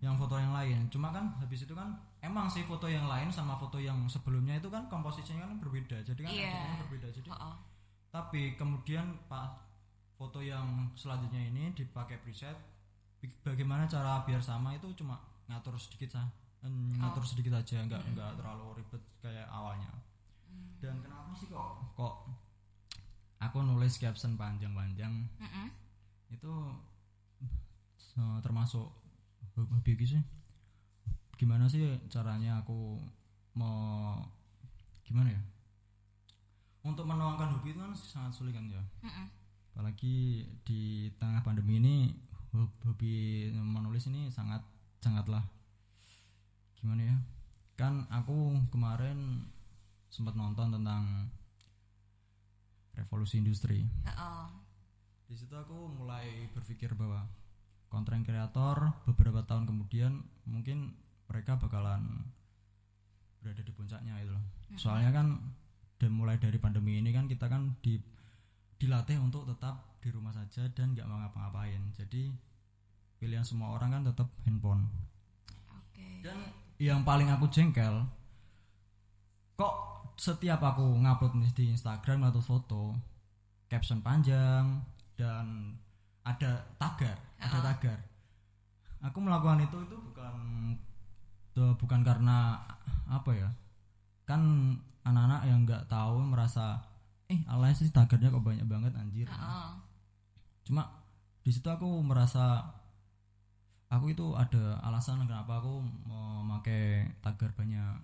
yang 0.00 0.18
foto 0.18 0.34
yang 0.34 0.50
lain 0.50 0.90
cuma 0.90 1.08
kan 1.08 1.36
habis 1.38 1.62
itu 1.62 1.72
kan 1.72 1.94
emang 2.24 2.48
sih 2.48 2.64
foto 2.64 2.86
yang 2.86 3.04
lain 3.04 3.28
sama 3.28 3.54
foto 3.54 3.76
yang 3.76 4.00
sebelumnya 4.06 4.56
itu 4.56 4.66
kan 4.66 4.88
komposisinya 4.88 5.44
kan 5.44 5.58
berbeda 5.58 6.00
jadi 6.02 6.16
kan 6.18 6.30
Iya. 6.30 6.48
editannya 6.48 6.76
berbeda 6.82 7.08
jadi 7.12 7.28
Heeh. 7.28 7.54
tapi 8.08 8.40
kemudian 8.54 9.04
pas 9.26 9.52
foto 10.14 10.40
yang 10.40 10.64
selanjutnya 10.94 11.44
ini 11.44 11.70
dipakai 11.70 12.16
preset 12.18 12.56
bagaimana 13.40 13.84
cara 13.84 14.22
biar 14.22 14.38
sama 14.38 14.72
itu 14.72 14.88
cuma 14.94 15.16
ngatur 15.46 15.76
sedikit 15.76 16.16
sah 16.16 16.28
ngatur 16.96 17.20
sedikit 17.22 17.52
aja 17.54 17.76
nggak 17.78 18.02
nggak 18.10 18.30
terlalu 18.34 18.80
ribet 18.80 19.02
kayak 19.18 19.44
awalnya 19.48 19.88
dan 20.78 20.96
kenapa 20.98 21.32
sih 21.34 21.48
kok 21.48 21.92
kok 21.92 22.14
aku 23.38 23.60
nulis 23.60 23.96
caption 23.96 24.32
panjang-panjang 24.34 25.28
Mm-mm. 25.36 25.66
itu 26.30 26.52
eh, 28.14 28.38
termasuk 28.40 28.86
hobi 29.56 29.92
hobi 29.92 30.04
sih 30.06 30.22
gimana 31.34 31.66
sih 31.66 31.98
caranya 32.10 32.62
aku 32.62 32.98
mau 33.58 34.18
gimana 35.02 35.30
ya? 35.30 35.42
Untuk 36.84 37.08
menuangkan 37.08 37.58
hobi 37.58 37.72
itu 37.72 37.80
kan 37.80 37.94
sangat 37.96 38.32
sulit 38.34 38.52
kan 38.54 38.68
ya? 38.68 38.82
Mm-mm. 39.02 39.26
apalagi 39.74 40.46
di 40.62 41.10
tengah 41.18 41.42
pandemi 41.42 41.82
ini 41.82 42.14
hob- 42.54 42.78
hobi 42.86 43.50
menulis 43.50 44.06
ini 44.06 44.30
sangat 44.30 44.62
sangatlah 45.02 45.42
gimana 46.78 47.02
ya? 47.02 47.16
Kan 47.74 48.06
aku 48.06 48.54
kemarin 48.70 49.50
sempat 50.06 50.38
nonton 50.38 50.70
tentang 50.70 51.26
revolusi 52.94 53.42
industri. 53.42 53.82
Di 55.26 55.34
situ 55.34 55.50
aku 55.58 55.90
mulai 55.90 56.46
berpikir 56.54 56.94
bahwa 56.94 57.26
konten 57.90 58.22
kreator 58.22 58.94
beberapa 59.10 59.42
tahun 59.42 59.66
kemudian 59.66 60.22
mungkin 60.46 60.94
mereka 61.34 61.58
bakalan 61.58 62.22
berada 63.42 63.58
di 63.66 63.74
puncaknya 63.74 64.14
itu 64.22 64.30
loh. 64.30 64.44
Soalnya 64.78 65.10
kan 65.10 65.42
dan 65.98 66.14
mulai 66.14 66.38
dari 66.38 66.62
pandemi 66.62 67.02
ini 67.02 67.10
kan 67.10 67.26
kita 67.26 67.50
kan 67.50 67.74
di 67.82 67.98
dilatih 68.78 69.18
untuk 69.18 69.42
tetap 69.50 69.98
di 69.98 70.14
rumah 70.14 70.30
saja 70.30 70.70
dan 70.70 70.94
nggak 70.94 71.10
mau 71.10 71.18
ngapa-ngapain. 71.18 71.82
Jadi 71.98 72.30
pilihan 73.18 73.42
semua 73.42 73.74
orang 73.74 73.98
kan 73.98 74.02
tetap 74.06 74.30
handphone. 74.46 74.86
Oke. 75.74 76.22
Dan 76.22 76.38
yang 76.78 77.02
paling 77.02 77.26
aku 77.34 77.50
jengkel 77.50 78.06
kok 79.58 79.74
setiap 80.14 80.62
aku 80.62 80.86
ngupload 81.02 81.34
nih 81.42 81.50
di 81.50 81.64
Instagram 81.74 82.30
atau 82.30 82.42
foto 82.42 82.82
caption 83.66 83.98
panjang 83.98 84.82
dan 85.18 85.74
ada 86.22 86.62
tagar, 86.78 87.18
ada 87.42 87.58
Uh-uh. 87.58 87.66
tagar. 87.74 87.98
Aku 89.04 89.18
melakukan 89.20 89.66
itu 89.66 89.76
itu 89.84 89.96
bukan 89.98 90.34
tuh, 91.54 91.78
bukan 91.78 92.02
karena 92.02 92.58
apa 93.06 93.30
ya? 93.32 93.48
Kan 94.26 94.74
anak-anak 95.06 95.42
yang 95.46 95.62
nggak 95.64 95.86
tahu 95.86 96.20
merasa 96.20 96.82
eh 97.30 97.40
alay 97.48 97.72
sih 97.72 97.88
tagarnya 97.88 98.28
kok 98.28 98.44
banyak 98.44 98.66
banget 98.68 98.92
anjir. 98.98 99.28
Heeh. 99.30 99.70
Cuma 100.66 100.84
di 101.44 101.52
situ 101.52 101.68
aku 101.68 102.00
merasa 102.04 102.60
aku 103.88 104.10
itu 104.10 104.34
ada 104.34 104.80
alasan 104.82 105.22
kenapa 105.28 105.60
aku 105.60 105.78
memakai 106.08 107.06
tagar 107.20 107.52
banyak 107.54 107.94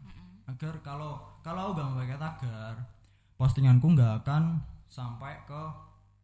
agar 0.47 0.75
kalau 0.85 1.19
kalau 1.40 1.71
aku 1.71 1.80
gak 1.80 1.88
memakai 1.95 2.19
tagar 2.21 2.75
postinganku 3.35 3.97
nggak 3.97 4.23
akan 4.23 4.61
sampai 4.92 5.40
ke 5.49 5.62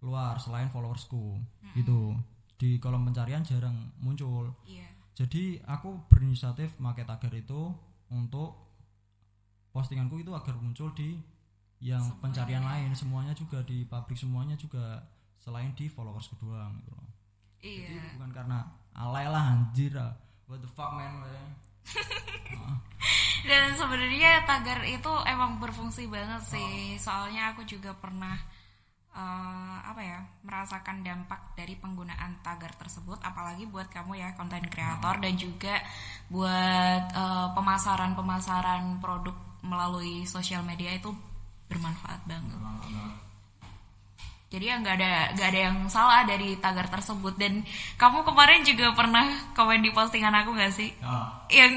luar 0.05 0.37
selain 0.37 0.69
followersku 0.69 1.41
itu 1.73 2.13
di 2.61 2.77
kolom 2.77 3.09
pencarian 3.09 3.41
jarang 3.43 3.91
muncul 3.99 4.53
Iya. 4.67 4.87
Jadi 5.17 5.65
aku 5.65 6.07
berinisiatif 6.07 6.77
pakai 6.77 7.09
tagar 7.09 7.33
itu 7.33 7.73
untuk 8.13 8.53
postinganku 9.73 10.21
itu 10.21 10.31
agar 10.31 10.55
muncul 10.57 10.93
di 10.93 11.17
yang 11.81 12.01
Semuanya. 12.01 12.21
pencarian 12.23 12.65
lain 12.65 12.91
semuanya 12.93 13.33
juga 13.33 13.61
di 13.61 13.85
pabrik 13.85 14.17
semuanya 14.17 14.57
juga 14.57 15.05
selain 15.37 15.73
di 15.73 15.89
followersku 15.89 16.37
doang 16.39 16.77
gitu 16.81 16.93
loh 16.93 17.09
Iya. 17.61 17.89
jadi 17.89 18.09
bukan 18.17 18.31
karena 18.33 18.59
alay 18.93 19.27
lah 19.27 19.45
anjir 19.53 19.93
ah. 19.97 20.13
what 20.47 20.61
the 20.61 20.69
fuck 20.71 20.95
man 20.95 21.25
weh. 21.25 21.49
Dan 23.47 23.79
sebenarnya 23.79 24.43
tagar 24.43 24.83
itu 24.83 25.13
emang 25.23 25.63
berfungsi 25.63 26.11
banget 26.11 26.43
sih. 26.43 26.99
Soalnya 26.99 27.55
aku 27.55 27.63
juga 27.63 27.95
pernah 27.95 28.35
eh, 29.17 29.77
apa 29.81 30.01
ya 30.05 30.21
merasakan 30.45 31.01
dampak 31.01 31.57
dari 31.57 31.73
penggunaan 31.81 32.45
tagar 32.45 32.77
tersebut. 32.77 33.17
Apalagi 33.25 33.65
buat 33.65 33.89
kamu 33.89 34.21
ya 34.21 34.37
konten 34.37 34.61
kreator 34.69 35.17
dan 35.25 35.35
juga 35.41 35.81
buat 36.29 37.05
eh, 37.11 37.49
pemasaran-pemasaran 37.57 39.01
produk 39.01 39.37
melalui 39.65 40.29
sosial 40.29 40.61
media 40.63 40.93
itu 40.93 41.11
bermanfaat 41.67 42.23
banget. 42.29 42.55
Jadi 44.47 44.63
ya 44.63 44.79
nggak 44.79 44.95
ada 44.95 45.13
nggak 45.35 45.49
ada 45.51 45.61
yang 45.69 45.77
salah 45.91 46.23
dari 46.23 46.55
tagar 46.63 46.87
tersebut 46.87 47.35
dan 47.35 47.67
kamu 47.99 48.23
kemarin 48.23 48.63
juga 48.63 48.95
pernah 48.95 49.27
komen 49.59 49.83
di 49.83 49.91
postingan 49.91 50.33
aku 50.45 50.55
nggak 50.55 50.71
sih? 50.71 50.95
Ya. 51.03 51.19
Yang 51.51 51.73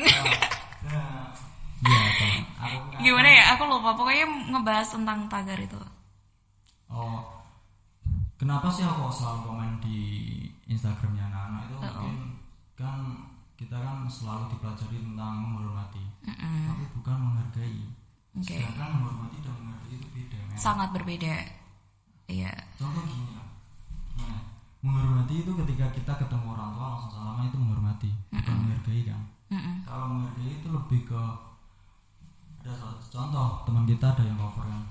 Iya, 1.79 1.96
Pak. 2.60 2.60
aku 2.60 2.77
gimana 3.00 3.29
ya 3.31 3.43
aku 3.55 3.63
lupa 3.72 3.96
pokoknya 3.96 4.25
ngebahas 4.51 4.88
tentang 4.91 5.31
tagar 5.31 5.55
itu 5.55 5.79
Oh, 6.89 7.46
kenapa 8.34 8.65
sih 8.74 8.81
aku 8.81 9.13
selalu 9.13 9.39
komen 9.46 9.72
di 9.77 9.98
Instagramnya 10.65 11.29
anak-anak 11.29 11.62
itu 11.69 11.75
mungkin 11.77 12.17
kan 12.74 12.98
kita 13.53 13.77
kan 13.77 14.08
selalu 14.10 14.50
dipelajari 14.55 14.98
tentang 15.03 15.34
menghormati, 15.43 16.01
tapi 16.25 16.84
bukan 16.98 17.17
menghargai. 17.19 17.86
Oke. 18.34 18.55
Sedangkan 18.58 18.89
menghormati 18.98 19.38
dan 19.46 19.53
menghargai 19.62 19.96
itu 20.00 20.08
beda. 20.15 20.38
men. 20.48 20.58
sangat 20.58 20.89
berbeda 20.93 21.34
iya 22.29 22.53
Contoh 22.77 23.03
gini 23.10 23.34
ya, 23.34 23.43
nah, 24.22 24.41
menghormati 24.86 25.41
itu 25.41 25.51
ketika 25.65 25.86
kita 25.91 26.13
ketemu 26.24 26.53
orang 26.53 26.72
tua 26.77 26.86
langsung 26.93 27.12
salaman 27.12 27.50
itu 27.50 27.58
menghormati, 27.58 28.10
bukan 28.31 28.55
menghargai 28.65 29.01
kan. 29.05 29.22
Mm-mm. 29.50 29.75
Kalau 29.84 30.05
menghargai 30.13 30.51
itu 30.62 30.67
lebih 30.69 31.01
ke 31.10 31.22
ada 32.60 32.74
contoh 33.10 33.65
teman 33.65 33.84
kita 33.89 34.13
ada 34.13 34.24
yang 34.24 34.38
cover 34.38 34.65
kan, 34.67 34.84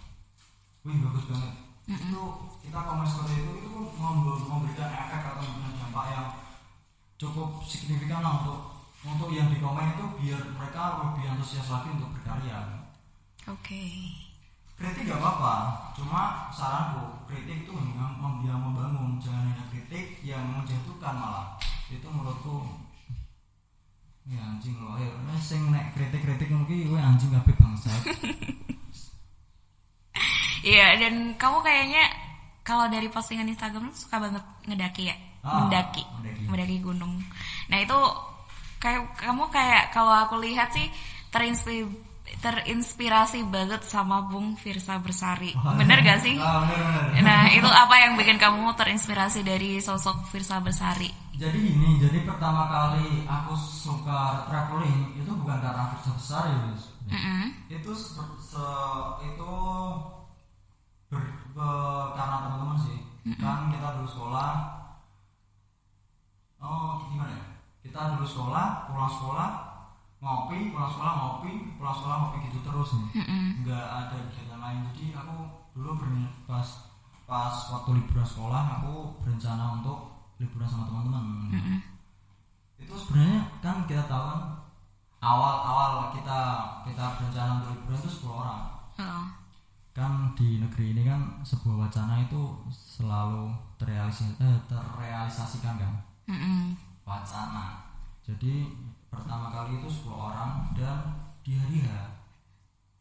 wih 0.83 0.99
bagus 0.99 1.25
banget. 1.31 1.55
Itu 1.89 2.23
kita 2.61 2.79
komen 2.85 3.07
seperti 3.09 3.35
itu 3.41 3.53
itu 3.65 3.71
mem- 3.97 4.45
memberikan 4.45 4.93
efek 4.93 5.23
atau 5.25 5.41
memberikan 5.41 5.89
dampak 5.89 6.05
yang 6.13 6.27
cukup 7.17 7.65
signifikan 7.65 8.21
lah 8.21 8.45
untuk 8.45 8.59
untuk 9.03 9.31
yang 9.33 9.49
di 9.49 9.57
komen 9.57 9.97
itu 9.97 10.05
biar 10.21 10.41
mereka 10.53 11.01
lebih 11.01 11.25
antusias 11.33 11.73
lagi 11.73 11.89
untuk 11.97 12.13
berkarya. 12.19 12.85
oke 13.49 13.83
Kritik 14.79 15.11
gak 15.11 15.19
apa-apa, 15.19 15.55
cuma 15.99 16.47
saranku 16.55 17.27
kritik 17.27 17.67
itu 17.67 17.75
yang, 17.75 18.15
mem- 18.15 18.47
yang 18.47 18.63
membangun, 18.63 19.19
jangan 19.19 19.51
hanya 19.51 19.67
kritik 19.75 20.23
yang 20.23 20.47
menjatuhkan 20.55 21.19
malah. 21.19 21.59
Itu 21.91 22.07
menurutku 22.07 22.63
ya 24.23 24.39
anjing 24.39 24.79
loh, 24.79 24.95
eh, 25.03 25.11
sing 25.43 25.75
nek 25.75 25.99
kritik-kritik 25.99 26.55
mungkin 26.55 26.95
gue 26.95 27.01
anjing 27.01 27.35
kabeh 27.35 27.59
bangsat. 27.59 28.03
iya 30.61 30.97
dan 30.97 31.15
kamu 31.35 31.59
kayaknya 31.61 32.05
kalau 32.61 32.87
dari 32.87 33.07
postingan 33.07 33.49
Instagram 33.49 33.91
suka 33.93 34.19
banget 34.19 34.43
ngedaki 34.65 35.05
ya 35.07 35.17
Ah, 35.39 35.63
mendaki 35.63 36.03
mendaki. 36.19 36.45
mendaki 36.47 36.77
gunung 36.79 37.15
nah 37.67 37.79
itu 37.79 37.95
kayak 38.77 39.15
kamu 39.17 39.47
kayak 39.49 39.91
kalau 39.91 40.13
aku 40.13 40.37
lihat 40.39 40.69
sih 40.71 40.91
terinspirasi 41.29 41.87
terinspirasi 42.39 43.41
banget 43.45 43.81
sama 43.83 44.21
Bung 44.23 44.53
Firsa 44.55 44.99
Bersari 44.99 45.57
bener 45.75 46.01
gak 46.01 46.21
sih 46.21 46.37
Ah, 46.37 46.61
bener, 46.61 46.77
bener. 47.09 47.23
nah 47.23 47.43
itu 47.49 47.65
apa 47.65 47.95
yang 47.99 48.13
bikin 48.15 48.37
kamu 48.37 48.75
terinspirasi 48.75 49.41
dari 49.43 49.79
sosok 49.79 50.27
Firsa 50.27 50.59
Bersari 50.59 51.09
Jadi 51.33 51.55
ini, 51.55 51.97
jadi 51.97 52.27
pertama 52.27 52.67
kali 52.67 53.23
aku 53.25 53.55
suka 53.55 54.43
traveling 54.45 55.15
itu 55.15 55.31
bukan 55.31 55.55
karena 55.57 55.95
besar 55.95 56.45
ya, 56.45 56.59
Yus. 56.67 56.83
Mm-mm. 57.07 57.47
itu 57.71 57.91
se- 57.95 58.19
se- 58.43 59.13
itu 59.25 59.53
ber- 61.09 61.35
be- 61.53 62.09
karena 62.13 62.37
teman-teman 62.43 62.79
sih. 62.79 62.99
Kan 63.37 63.69
kita 63.69 63.89
dulu 63.97 64.09
sekolah. 64.09 64.51
Oh 66.59 67.07
gimana 67.07 67.33
ya? 67.33 67.45
Kita 67.81 68.17
dulu 68.17 68.27
sekolah 68.27 68.67
pulang 68.87 69.09
sekolah 69.09 69.49
ngopi 70.19 70.75
pulang 70.75 70.91
sekolah 70.91 71.13
ngopi 71.15 71.53
pulang 71.79 71.95
sekolah 71.95 72.17
ngopi 72.19 72.39
gitu 72.47 72.59
terus. 72.63 72.91
Nih 72.95 73.09
nggak 73.63 73.87
ada 73.87 74.17
kegiatan 74.27 74.59
lain. 74.59 74.79
Jadi 74.91 75.15
aku 75.15 75.37
dulu 75.73 75.91
berniat 75.97 76.33
pas 76.45 76.67
pas 77.25 77.55
waktu 77.71 77.91
liburan 77.95 78.25
sekolah 78.25 78.63
aku 78.81 78.93
berencana 79.23 79.79
untuk 79.79 79.99
liburan 80.39 80.67
sama 80.67 80.89
teman-teman. 80.89 81.25
Itu 82.77 82.95
sebenarnya 82.97 83.41
kan 83.61 83.85
kita 83.85 84.07
tahu 84.07 84.23
kan 84.25 84.41
awal-awal 85.19 86.11
kita 86.11 86.41
kita 86.85 87.05
berencana 87.19 87.51
untuk 87.59 87.71
liburan 87.77 87.99
itu 87.99 88.11
10 88.19 88.35
orang. 88.35 88.61
Oh. 88.99 89.25
Kan 89.99 90.31
di 90.39 90.63
negeri 90.63 90.95
ini 90.95 91.03
kan 91.03 91.43
sebuah 91.43 91.91
wacana 91.91 92.23
itu 92.23 92.39
selalu 92.71 93.51
terrealisasi, 93.77 94.39
eh, 94.39 94.59
terrealisasikan 94.71 95.75
kan 95.75 95.93
Mm-mm. 96.31 96.79
wacana 97.03 97.83
jadi 98.23 98.71
pertama 99.11 99.51
kali 99.51 99.83
itu 99.83 99.89
10 99.91 100.15
orang 100.15 100.71
dan 100.79 101.19
di 101.43 101.59
hari 101.59 101.83
H 101.83 101.91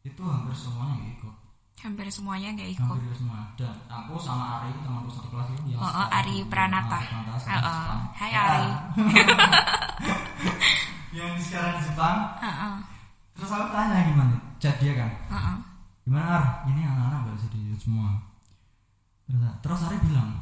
itu 0.02 0.18
hampir 0.24 0.50
semuanya 0.52 0.94
nggak 0.98 1.14
ikut 1.20 1.34
hampir 1.78 2.06
semuanya 2.10 2.48
nggak 2.58 2.70
ikut 2.74 2.90
hampir 2.90 3.14
semua 3.14 3.40
dan 3.54 3.74
aku 3.86 4.18
sama 4.18 4.58
Ari 4.58 4.74
temanku 4.82 5.06
satu 5.12 5.30
kelas 5.30 5.54
itu 5.54 5.62
yang 5.70 5.78
Oh, 5.78 5.86
oh, 5.86 6.06
Ari 6.10 6.42
Pranata. 6.50 6.98
Oh, 6.98 7.38
oh. 7.62 7.94
Hai, 8.18 8.30
Ya. 8.34 8.40
Ari. 8.42 8.66
yang 11.18 11.32
sekarang 11.38 11.78
di 11.78 11.82
Jepang 11.86 12.16
Heeh, 12.42 12.74
terus 13.32 13.50
aku 13.50 13.70
tanya 13.70 14.02
gimana 14.04 14.34
chat 14.58 14.74
dia 14.82 14.92
kan 14.98 15.10
heeh. 15.30 15.56
Gimana 16.08 16.24
Ar? 16.32 16.44
Ini 16.66 16.80
anak-anak 16.82 17.18
gak 17.22 17.34
bisa 17.36 17.48
diikut 17.52 17.76
semua. 17.78 18.08
Terus 19.28 19.44
terus 19.60 19.80
Ari 19.84 19.96
bilang 20.00 20.40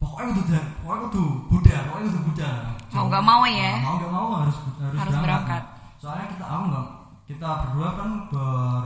pokoknya 0.00 0.32
kudu 0.32 0.42
pokoknya 0.80 1.00
kudu 1.06 1.24
Buddha 1.46 1.76
pokoknya 1.86 2.04
kudu 2.08 2.20
Buddha 2.26 2.50
Mau 2.90 3.06
nggak 3.06 3.22
mau 3.22 3.42
ya? 3.44 3.72
mau 3.80 3.94
nggak 3.96 4.10
mau 4.10 4.28
harus 4.40 4.56
harus, 4.80 4.98
Harus 4.98 5.14
berangkat. 5.16 5.62
soalnya 5.96 6.26
kita 6.28 6.44
aku 6.44 6.62
nggak 6.66 6.86
kita 7.22 7.48
berdua 7.62 7.88
kan 7.94 8.10
ber, 8.28 8.82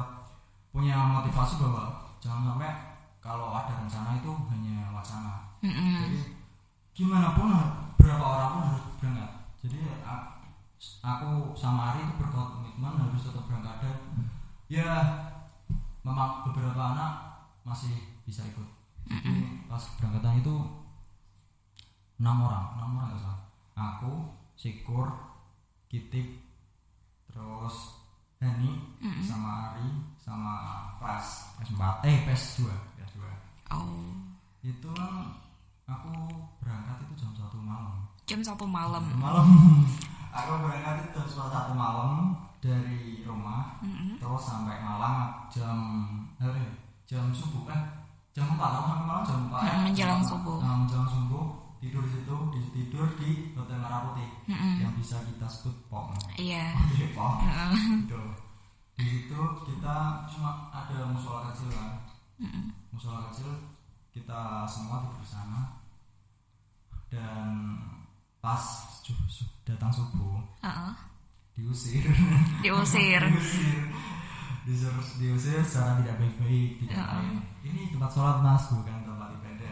punya 0.70 0.94
motivasi 1.00 1.56
bahwa 1.58 1.84
jangan 2.20 2.42
sampai 2.52 2.70
kalau 3.18 3.50
ada 3.50 3.72
rencana 3.80 4.20
itu 4.20 4.30
hanya 4.52 4.92
wacana. 4.92 5.56
Mm-mm. 5.64 5.94
jadi 6.04 6.20
gimana 6.92 7.32
pun 7.34 7.48
berapa 7.96 8.20
orang 8.22 8.50
pun 8.52 8.62
harus 8.70 8.84
berangkat. 9.00 9.30
Jadi 9.64 9.78
aku 11.00 11.30
sama 11.56 11.96
Ari 11.96 12.04
itu 12.04 12.14
berkomitmen 12.20 12.92
harus 13.00 13.24
tetap 13.24 13.42
berangkat. 13.48 13.76
Dan 13.82 13.96
ya 14.68 14.90
memang 16.06 16.46
beberapa 16.46 16.94
anak 16.94 17.12
masih 17.66 17.90
bisa 18.22 18.46
ikut. 18.46 18.68
Jadi 19.10 19.66
pas 19.66 19.82
keberangkatan 19.82 20.38
itu 20.38 20.54
enam 22.22 22.36
orang 22.48 22.64
enam 22.80 22.90
orang 22.96 23.08
nggak 23.12 23.22
salah 23.22 23.40
aku 23.76 24.12
Sikur 24.56 25.12
Kitik 25.86 26.42
terus 27.28 28.00
Dani 28.40 28.72
sama 29.20 29.76
Ari 29.76 29.88
sama 30.16 30.54
Pras 30.96 31.54
PS4 31.60 31.82
eh 32.08 32.16
PS2 32.24 32.60
PS2 32.96 33.20
Oh, 33.66 34.14
itu 34.62 34.88
kan 34.94 35.34
aku 35.90 36.14
berangkat 36.62 37.02
itu 37.02 37.26
jam 37.26 37.34
satu 37.34 37.58
malam. 37.58 38.06
Jam 38.30 38.38
satu 38.46 38.62
malam. 38.62 39.02
malam. 39.18 39.46
Aku 40.38 40.62
berangkat 40.62 41.10
itu 41.10 41.18
jam 41.34 41.50
satu 41.50 41.74
malam 41.74 42.38
dari 42.66 43.22
rumah 43.22 43.78
Mm-mm. 43.80 44.18
terus 44.18 44.42
sampai 44.42 44.76
Malang 44.76 45.46
jam 45.48 45.78
eh, 46.36 46.66
jam 47.04 47.30
subuh 47.30 47.70
eh 47.70 47.82
jam 48.32 48.50
empat 48.50 48.70
aku 48.74 48.84
sampai 48.84 49.06
Malang 49.06 49.24
jam 49.24 49.38
empat 49.46 49.62
Mm, 49.62 49.82
menjelang 49.86 50.18
Jam 50.18 50.28
subuh. 50.28 50.58
Nah, 50.58 50.74
menjelang 50.82 51.06
subuh 51.08 51.44
tidur 51.78 52.02
di 52.02 52.10
situ 52.12 52.34
di 52.50 52.60
tidur 52.72 53.06
di 53.14 53.28
hotel 53.52 53.78
merah 53.78 54.00
putih 54.04 54.26
Mm-mm. 54.46 54.74
yang 54.80 54.92
bisa 54.92 55.16
kita 55.22 55.46
sebut 55.46 55.76
pom 55.86 56.10
Iya. 56.34 56.74
Oke, 56.82 57.06
pom 57.12 57.38
gitu 58.02 58.20
di 58.96 59.04
situ 59.06 59.38
kita 59.62 59.96
cuma 60.26 60.50
ada 60.70 61.06
musola 61.06 61.48
kecil 61.48 61.68
kan 61.70 62.02
Mm-mm. 62.36 62.72
musola 62.90 63.28
kecil 63.30 63.48
kita 64.10 64.40
semua 64.64 65.04
tidur 65.04 65.22
sana 65.22 65.60
dan 67.06 67.76
pas 68.40 68.62
datang 69.62 69.90
subuh 69.90 70.38
Heeh. 70.60 70.92
diusir 70.92 71.15
Diusir. 71.56 72.04
diusir 72.60 73.22
diusir 74.66 74.92
diusir 75.16 75.60
secara 75.62 75.96
tidak 75.96 76.18
baik-baik 76.18 76.70
tidak 76.82 76.96
Ya. 76.96 77.04
baik 77.08 77.40
ini 77.64 77.80
tempat 77.88 78.10
sholat 78.10 78.36
mas 78.40 78.64
bukan 78.68 78.96
tempat 79.00 79.28
ibadah 79.32 79.68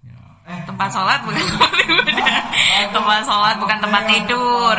ya. 0.00 0.16
eh 0.46 0.58
Tempat 0.64 0.88
sholat 0.88 1.20
bukan 1.22 1.42
tempat 1.42 1.72
ibadah. 1.76 2.40
Tempat 2.88 3.20
sholat 3.22 3.56
bukan 3.58 3.78
tempat 3.78 4.02
tidur. 4.06 4.78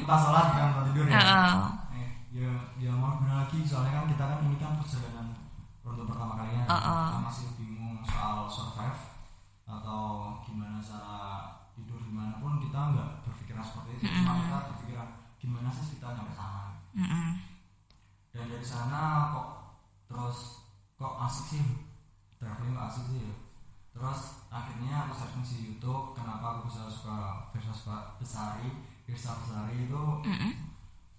tempat 0.00 0.18
sholat 0.18 0.44
bukan 0.48 0.64
tempat 0.66 0.84
tidur 0.88 1.04
ya 1.06 1.14
Heeh. 1.14 1.52
eh, 1.94 2.08
ya 2.34 2.50
ya 2.78 2.90
mau 2.92 3.14
gimana 3.14 3.44
lagi 3.44 3.58
soalnya 3.62 3.92
kan 3.92 4.04
kita 4.08 4.24
kan 4.24 4.38
ini 4.42 4.56
kan 4.56 4.72
perjalanan 4.74 5.26
untuk 5.84 6.06
pertama 6.06 6.32
kalinya 6.34 6.64
Heeh. 6.66 7.04
kita 7.06 7.20
masih 7.22 7.46
bingung 7.54 7.94
soal 8.02 8.48
survive 8.48 9.00
atau 9.62 10.02
gimana 10.42 10.80
cara 10.80 11.20
tidur 11.72 12.00
gimana 12.00 12.34
pun 12.38 12.56
kita 12.58 12.78
nggak 12.88 13.08
berpikiran 13.22 13.62
seperti 13.62 13.90
itu 13.94 14.04
cuma 14.16 14.32
gimana 16.10 16.24
sih 16.24 16.32
kita 16.32 16.32
nyampe 16.32 16.32
sana 16.32 16.64
Mm-mm. 16.94 17.28
dan 18.30 18.44
dari 18.46 18.64
sana 18.64 19.00
kok 19.30 19.48
terus 20.06 20.38
kok 20.94 21.14
asik 21.22 21.46
sih? 21.50 21.64
Traveling 22.38 22.72
kok 22.72 22.86
asik 22.86 23.04
sih 23.08 23.20
ya. 23.20 23.34
Terus 23.90 24.20
akhirnya 24.48 24.94
aku 25.04 25.12
searching 25.12 25.44
di 25.44 25.56
YouTube 25.68 26.14
kenapa 26.14 26.56
aku 26.56 26.60
bisa 26.66 26.86
suka 26.86 27.18
Versa 27.50 27.74
Besari 28.16 28.70
Versa 29.04 29.36
Besari 29.36 29.84
itu 29.84 30.02
Mm-mm. 30.24 30.52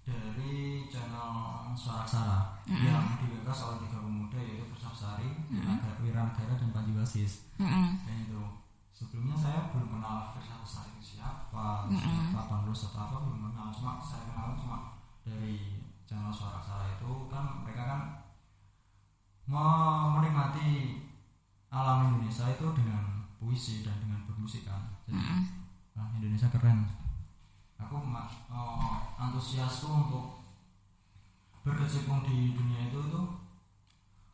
dari 0.02 0.56
channel 0.86 1.32
Suara 1.72 2.02
Aksara 2.02 2.38
yang 2.66 3.20
digagas 3.20 3.58
oleh 3.62 3.78
tiga 3.80 4.00
pemuda 4.00 4.38
yaitu 4.38 4.64
Versa 4.66 4.88
Besari, 4.90 5.28
Wiraga- 5.48 5.98
Wiranegara 6.00 6.54
dan 6.56 6.70
Panji 6.72 6.92
Wasis 6.94 7.46
Mm-mm. 7.56 7.88
dan 8.02 8.16
itu 8.20 8.42
sebelumnya 8.90 9.36
saya 9.38 9.72
belum 9.72 9.98
kenal 9.98 10.34
Versa 10.36 10.60
Besari 10.60 10.90
itu 10.98 11.16
siapa 11.16 11.88
siapa 11.88 12.42
penulis 12.46 12.90
atau 12.90 13.00
apa 13.00 13.16
belum 13.24 13.40
kenal. 13.50 13.68
Cuma 13.72 14.02
saya 14.02 14.28
kenal 14.28 14.58
cuma 14.58 14.78
dari 15.24 15.86
channel 16.04 16.34
Suara 16.34 16.60
Aksara 16.60 16.98
itu. 16.98 17.10
Kan 17.32 17.64
mereka 17.64 17.82
kan 17.86 18.00
me- 19.48 20.08
menikmati 20.18 20.68
alam 21.70 22.10
Indonesia 22.10 22.50
itu 22.50 22.66
dengan 22.74 23.30
puisi 23.38 23.86
dan 23.86 23.96
dengan 24.02 24.26
bermusik 24.26 24.66
kan. 24.68 25.00
Jadi 25.06 25.18
ah, 25.96 26.10
Indonesia 26.18 26.50
keren. 26.50 26.86
Aku 27.80 27.96
eh, 28.04 28.96
antusiasku 29.16 29.88
untuk 29.88 30.40
berkecimpung 31.64 32.24
di 32.24 32.56
dunia 32.56 32.88
itu 32.88 33.00
tuh 33.08 33.26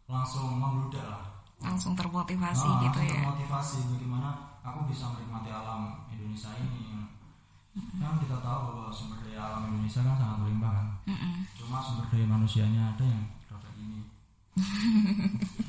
langsung 0.07 0.63
membludak 0.63 1.03
lah 1.03 1.36
Langsung 1.59 1.93
termotivasi 1.93 2.65
Ah, 2.65 2.81
gitu 2.83 2.99
langsung 2.99 3.09
ya. 3.09 3.21
termotivasi 3.23 3.79
bagaimana 3.91 4.29
aku 4.61 4.79
bisa 4.87 5.09
menikmati 5.09 5.49
alam 5.49 6.05
Indonesia 6.09 6.51
ini 6.57 6.85
kan 7.97 8.17
kita 8.17 8.41
tahu 8.41 8.61
bahwa 8.73 8.89
sumber 8.89 9.21
daya 9.21 9.41
alam 9.43 9.69
Indonesia 9.69 10.01
kan 10.01 10.17
sangat 10.17 10.37
berlimpah 10.41 10.73
kan 10.73 10.87
Mm-mm. 11.07 11.35
cuma 11.55 11.79
sumber 11.79 12.07
daya 12.09 12.25
manusianya 12.25 12.83
ada 12.93 13.05
yang 13.05 13.23
rada 13.47 13.71
ini 13.75 14.01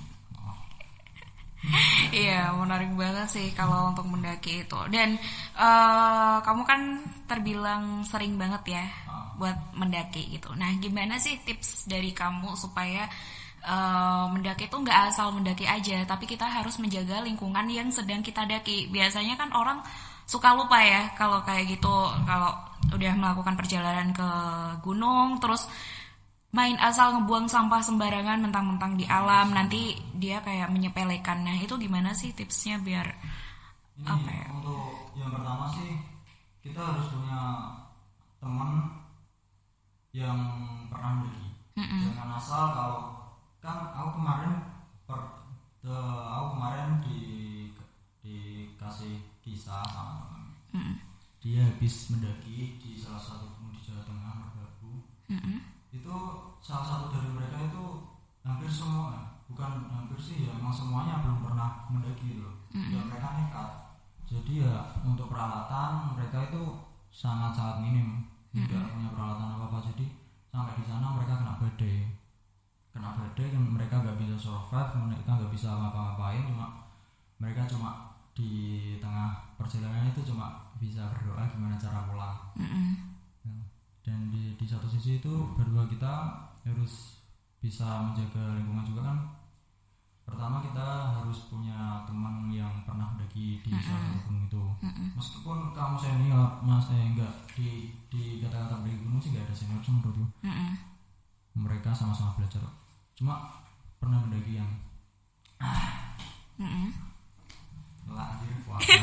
Iya, 2.09 2.55
menarik 2.55 2.95
banget 2.95 3.27
sih 3.27 3.47
kalau 3.51 3.91
untuk 3.91 4.07
mendaki 4.07 4.63
itu. 4.63 4.79
Dan 4.87 5.19
eh, 5.53 6.35
kamu 6.39 6.63
kan 6.63 6.81
terbilang 7.27 7.83
sering 8.03 8.39
banget 8.39 8.63
ya 8.71 8.85
buat 9.35 9.75
mendaki 9.75 10.31
gitu. 10.31 10.55
Nah, 10.55 10.71
gimana 10.77 11.19
sih 11.19 11.35
tips 11.43 11.85
dari 11.85 12.09
kamu 12.09 12.55
supaya 12.55 13.05
eh, 13.67 14.23
mendaki 14.31 14.71
itu 14.71 14.77
nggak 14.79 14.99
asal 15.11 15.35
mendaki 15.35 15.67
aja, 15.67 16.07
tapi 16.07 16.23
kita 16.23 16.47
harus 16.47 16.79
menjaga 16.79 17.19
lingkungan 17.27 17.67
yang 17.67 17.91
sedang 17.91 18.23
kita 18.23 18.47
daki. 18.47 18.87
Biasanya 18.87 19.35
kan 19.35 19.51
orang 19.51 19.83
suka 20.23 20.55
lupa 20.55 20.79
ya 20.83 21.11
kalau 21.19 21.43
kayak 21.43 21.67
gitu, 21.75 21.95
kalau 22.23 22.51
udah 22.95 23.13
melakukan 23.19 23.55
perjalanan 23.59 24.15
ke 24.15 24.29
gunung, 24.83 25.39
terus 25.43 25.67
main 26.55 26.79
asal 26.79 27.11
ngebuang 27.13 27.51
sampah 27.51 27.83
sembarangan 27.83 28.39
mentang-mentang 28.39 28.95
di 28.95 29.03
alam 29.03 29.51
nanti 29.51 29.99
dia 30.15 30.39
kayak 30.39 30.71
menyepelekan 30.71 31.43
nah 31.43 31.57
itu 31.59 31.75
gimana 31.75 32.15
sih 32.15 32.31
tipsnya 32.31 32.79
biar 32.79 33.07
ini 33.99 34.07
Apa 34.07 34.29
ya? 34.31 34.47
untuk 34.55 35.11
yang 35.19 35.31
pertama 35.35 35.67
sih 35.75 35.91
kita 36.63 36.79
harus 36.79 37.11
punya 37.11 37.41
teman 38.39 38.71
yang 40.15 40.39
pernah 40.87 41.19
mendaki 41.19 41.47
jangan 41.77 42.29
asal 42.39 42.63
kalau 42.71 42.99
kan 43.67 43.91
aku 43.91 44.09
kemarin 44.15 44.51
per, 45.03 45.19
the- 45.83 45.91
aku 46.31 46.45
kemarin 46.55 47.03
di 47.03 47.19
dikasih 48.21 49.15
kisah 49.39 49.83
sama 49.83 50.13
teman 50.23 50.43
Mm-mm. 50.71 50.95
dia 51.39 51.63
habis 51.63 52.11
mendaki 52.11 52.75
di 52.77 52.95
salah 52.95 53.19
satu 53.19 53.45
gunung 53.51 53.71
di 53.71 53.81
Jawa 53.81 54.03
Tengah 54.03 54.33
Merbabu. 54.35 54.91
Mm-mm. 55.27 55.57
itu 55.91 56.15
salah 56.59 56.85
satu 56.85 57.05
dari 57.11 57.29
mereka 57.31 57.57
itu 57.67 57.83
hampir 58.43 58.67
semua 58.67 59.39
bukan 59.47 59.87
hampir 59.87 60.19
sih 60.19 60.43
ya 60.43 60.55
emang 60.55 60.71
semuanya 60.71 61.23
belum 61.23 61.39
pernah 61.41 61.87
mendaki 61.87 62.35
gitu 62.35 62.43
loh. 62.43 62.55
Ya 62.75 62.99
mereka 62.99 63.27
nekat. 63.33 63.69
Jadi 64.27 64.59
ya 64.59 64.75
untuk 65.01 65.31
peralatan 65.31 66.11
mereka 66.15 66.51
itu 66.51 66.83
sangat 67.07 67.55
sangat 67.55 67.79
minim. 67.79 68.27
Tidak 68.51 68.91
punya 68.91 69.09
peralatan 69.11 69.55
apa 69.55 69.65
apa 69.67 69.77
jadi 69.87 70.05
sampai 70.47 70.75
di 70.75 70.83
sana 70.83 71.15
mereka 71.15 71.39
kena 71.39 71.55
badai 71.55 72.11
kena 72.97 73.13
kan 73.13 73.63
mereka 73.77 74.01
nggak 74.01 74.17
bisa 74.17 74.35
survive 74.35 74.97
mereka 75.05 75.37
nggak 75.37 75.53
bisa 75.53 75.69
ngapa-ngapain 75.69 76.49
cuma 76.49 76.89
mereka 77.37 77.69
cuma 77.69 78.17
di 78.33 78.93
tengah 79.01 79.57
perjalanan 79.57 80.09
itu 80.09 80.21
cuma 80.25 80.69
bisa 80.77 81.09
berdoa 81.09 81.41
gimana 81.49 81.73
cara 81.77 82.05
pulang. 82.05 82.37
Mm-mm. 82.53 82.89
Ya. 83.41 83.57
dan 84.05 84.29
di, 84.29 84.53
di 84.53 84.65
satu 84.65 84.85
sisi 84.85 85.17
itu 85.17 85.33
berdua 85.57 85.89
kita 85.89 86.37
harus 86.61 87.17
bisa 87.57 88.05
menjaga 88.05 88.61
lingkungan 88.61 88.85
juga 88.85 89.01
kan. 89.09 89.17
Pertama 90.21 90.59
kita 90.61 91.17
harus 91.17 91.49
punya 91.49 92.03
teman 92.05 92.51
yang 92.51 92.83
pernah 92.83 93.15
mendaki 93.15 93.63
di 93.63 93.71
salah 93.81 94.05
satu 94.05 94.29
gunung 94.29 94.45
itu. 94.45 94.63
Meskipun 95.17 95.73
kamu 95.73 95.95
senior 95.97 96.61
mas 96.61 96.93
eh 96.93 97.15
enggak 97.15 97.33
di 97.57 97.89
di 98.11 98.37
kata-kata 98.43 98.85
mendaki 98.85 99.01
gunung 99.01 99.17
sih 99.17 99.33
enggak 99.33 99.49
ada 99.49 99.55
senior 99.55 99.81
sih 99.81 99.93
menurutku 99.97 100.25
Mm-mm. 100.45 100.71
mereka 101.57 101.89
sama-sama 101.89 102.37
belajar 102.37 102.61
cuma 103.17 103.33
pernah 103.97 104.21
mendaki 104.21 104.55
yang 104.55 104.69
Mm-mm. 106.57 106.89
Lah, 108.07 108.33
anjir, 108.33 108.49
puasa. 108.63 108.93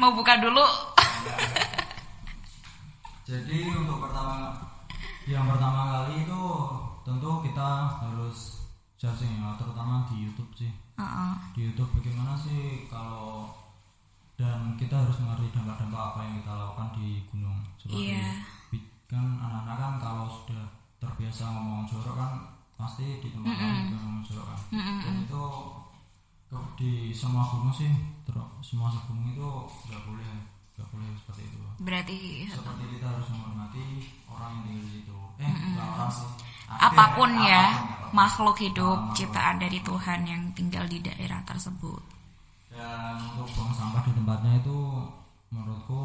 Mau 0.00 0.12
buka 0.12 0.38
dulu. 0.38 0.62
Jadi 3.24 3.56
untuk 3.68 3.98
pertama 4.00 4.52
yang 5.24 5.44
pertama 5.44 5.80
kali 5.90 6.22
itu 6.22 6.40
tentu 7.02 7.30
kita 7.40 7.68
harus 7.98 8.62
searching 8.96 9.36
ya, 9.36 9.52
terutama 9.56 10.04
di 10.08 10.24
YouTube 10.24 10.48
sih. 10.54 10.70
Heeh. 10.96 11.32
Di 11.52 11.60
YouTube 11.66 11.90
bagaimana 11.94 12.36
sih 12.36 12.84
kalau 12.86 13.48
dan 14.36 14.74
kita 14.76 14.98
harus 14.98 15.16
mengerti 15.20 15.46
dampak-dampak 15.52 16.00
apa 16.10 16.18
yang 16.20 16.34
kita 16.42 16.52
lakukan 16.52 16.88
di 16.94 17.06
gunung 17.28 17.58
seperti 17.78 18.10
bi- 18.68 18.90
kan 19.06 19.22
anak-anak 19.38 19.76
kan 19.78 19.92
kalau 20.02 20.26
sudah 20.26 20.66
terbiasa 21.04 21.44
ngomong 21.46 21.84
jorok 21.84 22.16
kan 22.16 22.32
pasti 22.74 23.06
di 23.20 23.28
tempat 23.28 23.54
lain 23.54 23.76
juga 23.86 23.98
ngomong 24.00 24.24
jorok 24.24 24.46
kan. 24.48 24.60
Dan 25.04 25.14
itu 25.22 25.42
ke- 26.48 26.70
di 26.74 26.90
semua 27.10 27.44
gunung 27.46 27.70
sih 27.70 27.90
semua 28.60 28.88
gunung 29.04 29.28
itu 29.28 29.48
nggak 29.86 30.02
boleh 30.02 30.30
nggak 30.74 30.88
boleh 30.88 31.06
seperti 31.20 31.42
itu. 31.44 31.58
Berarti 31.78 32.16
seperti 32.48 32.84
kita 32.90 33.06
harus 33.06 33.26
menghormati 33.28 33.84
orang 34.26 34.50
yang 34.50 34.62
tinggal 34.64 34.82
di 34.82 34.92
situ. 34.92 35.18
Eh 35.38 35.50
bukan 35.52 35.86
orang 35.92 36.10
sih. 36.10 36.30
Apa 36.64 37.04
pun 37.14 37.30
ya 37.44 37.64
apa 37.70 38.08
pun, 38.08 38.16
makhluk 38.16 38.56
hidup 38.58 38.96
Makhluk. 38.98 39.14
ciptaan 39.14 39.56
dari 39.60 39.78
Tuhan 39.78 40.20
yang 40.24 40.42
tinggal 40.52 40.84
di 40.84 40.98
daerah 40.98 41.44
tersebut. 41.44 42.02
dan 42.74 43.14
untuk 43.30 43.46
buang 43.54 43.70
sampah 43.70 44.02
di 44.02 44.10
tempatnya 44.10 44.58
itu 44.58 44.78
menurutku 45.46 46.02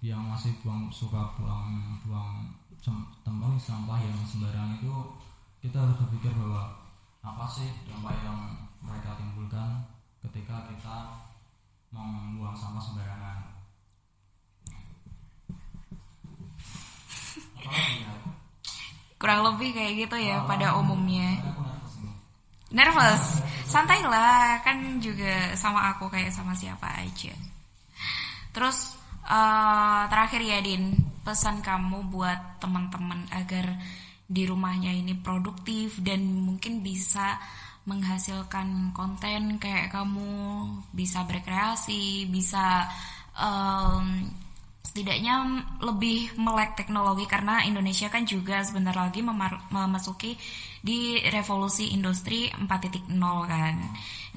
yang 0.00 0.24
masih 0.32 0.56
buang 0.64 0.88
suka 0.88 1.36
buang 1.36 2.00
buang 2.08 2.48
tempat 3.20 3.52
sampah 3.60 4.00
yang 4.00 4.16
sembarangan 4.24 4.80
itu 4.80 4.92
kita 5.60 5.76
harus 5.76 5.96
berpikir 6.00 6.32
bahwa 6.32 6.72
apa 7.20 7.44
sih 7.52 7.68
dampak 7.84 8.16
yang 8.24 8.56
mereka 8.80 9.12
timbulkan 9.20 9.84
ketika 10.24 10.64
kita 10.72 10.96
membuang 11.92 12.56
sampah 12.56 12.80
sembarangan? 12.80 13.38
Kurang 19.20 19.40
lebih 19.52 19.76
kayak 19.76 20.08
gitu 20.08 20.16
ya 20.16 20.40
Oh, 20.40 20.48
pada 20.48 20.80
umumnya. 20.80 21.36
Nervous, 22.72 23.44
santai 23.68 24.00
lah 24.00 24.64
kan 24.64 25.02
juga 25.02 25.52
sama 25.60 25.92
aku 25.92 26.08
kayak 26.08 26.32
sama 26.32 26.56
siapa 26.56 26.88
aja. 27.04 27.34
Terus 28.56 28.99
eh, 29.26 30.02
terakhir 30.08 30.40
ya 30.40 30.58
Din, 30.64 30.96
pesan 31.24 31.60
kamu 31.60 32.08
buat 32.10 32.60
teman-teman 32.62 33.28
agar 33.32 33.76
di 34.30 34.46
rumahnya 34.46 34.94
ini 34.94 35.18
produktif 35.18 35.98
dan 35.98 36.22
mungkin 36.22 36.86
bisa 36.86 37.34
menghasilkan 37.88 38.94
konten 38.94 39.58
kayak 39.58 39.90
kamu 39.90 40.30
bisa 40.94 41.26
berkreasi, 41.26 42.30
bisa 42.30 42.86
em, 43.34 44.30
setidaknya 44.86 45.64
lebih 45.82 46.34
melek 46.38 46.78
teknologi 46.78 47.26
karena 47.26 47.66
Indonesia 47.66 48.06
kan 48.06 48.22
juga 48.26 48.62
sebentar 48.62 48.94
lagi 48.94 49.22
memasuki 49.70 50.38
di 50.82 51.18
revolusi 51.30 51.90
industri 51.90 52.50
4.0 52.54 53.10
kan. 53.46 53.74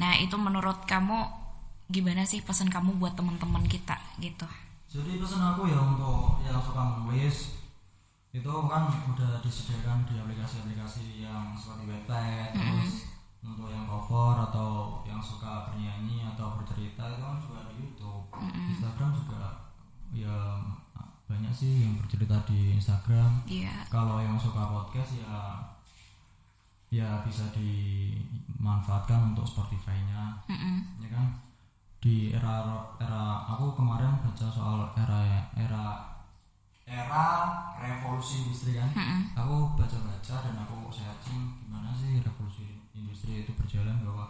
Nah, 0.02 0.14
itu 0.18 0.36
menurut 0.38 0.90
kamu 0.90 1.44
gimana 1.90 2.26
sih 2.26 2.42
pesan 2.42 2.74
kamu 2.74 2.98
buat 2.98 3.14
teman-teman 3.14 3.66
kita 3.70 3.98
gitu? 4.18 4.46
Jadi 4.94 5.18
pesan 5.18 5.42
aku 5.42 5.66
ya 5.66 5.82
untuk 5.82 6.38
yang 6.46 6.62
suka 6.62 6.86
menulis 6.86 7.66
itu 8.30 8.54
kan 8.70 8.86
udah 9.10 9.42
disediakan 9.42 10.06
di 10.06 10.22
aplikasi-aplikasi 10.22 11.26
yang 11.26 11.58
seperti 11.58 11.90
Wattpad, 11.90 12.54
terus 12.54 13.10
untuk 13.42 13.74
yang 13.74 13.90
cover 13.90 14.38
atau 14.38 15.02
yang 15.02 15.18
suka 15.18 15.66
bernyanyi 15.70 16.22
atau 16.30 16.62
bercerita 16.62 17.10
itu 17.10 17.22
kan 17.26 17.42
juga 17.42 17.60
di 17.74 17.76
YouTube, 17.82 18.30
Instagram 18.70 19.10
juga 19.18 19.44
ya 20.14 20.62
banyak 21.26 21.54
sih 21.54 21.90
yang 21.90 21.98
bercerita 21.98 22.38
di 22.46 22.78
Instagram. 22.78 23.42
Iya. 23.50 23.90
Kalau 23.90 24.22
yang 24.22 24.38
suka 24.38 24.62
podcast 24.70 25.18
ya 25.18 25.58
ya 26.94 27.26
bisa 27.26 27.50
dimanfaatkan 27.50 29.34
untuk 29.34 29.50
Spotify-nya 29.50 30.38
Mm-mm. 30.46 31.02
ya 31.02 31.10
kan 31.10 31.26
di 31.98 32.30
era 32.30 32.62
era 33.02 33.50
aku 33.50 33.74
kemarin 33.74 34.14
era 34.94 35.20
era 35.56 35.86
era 36.84 37.24
revolusi 37.80 38.44
industri 38.44 38.76
kan? 38.76 38.92
Mm-mm. 38.92 39.22
aku 39.34 39.56
baca 39.80 39.98
baca 40.04 40.36
dan 40.44 40.56
aku 40.60 40.92
searching 40.92 41.64
gimana 41.64 41.96
sih 41.96 42.20
revolusi 42.20 42.84
industri 42.92 43.44
itu 43.44 43.52
berjalan? 43.56 44.04
Bahwa 44.04 44.28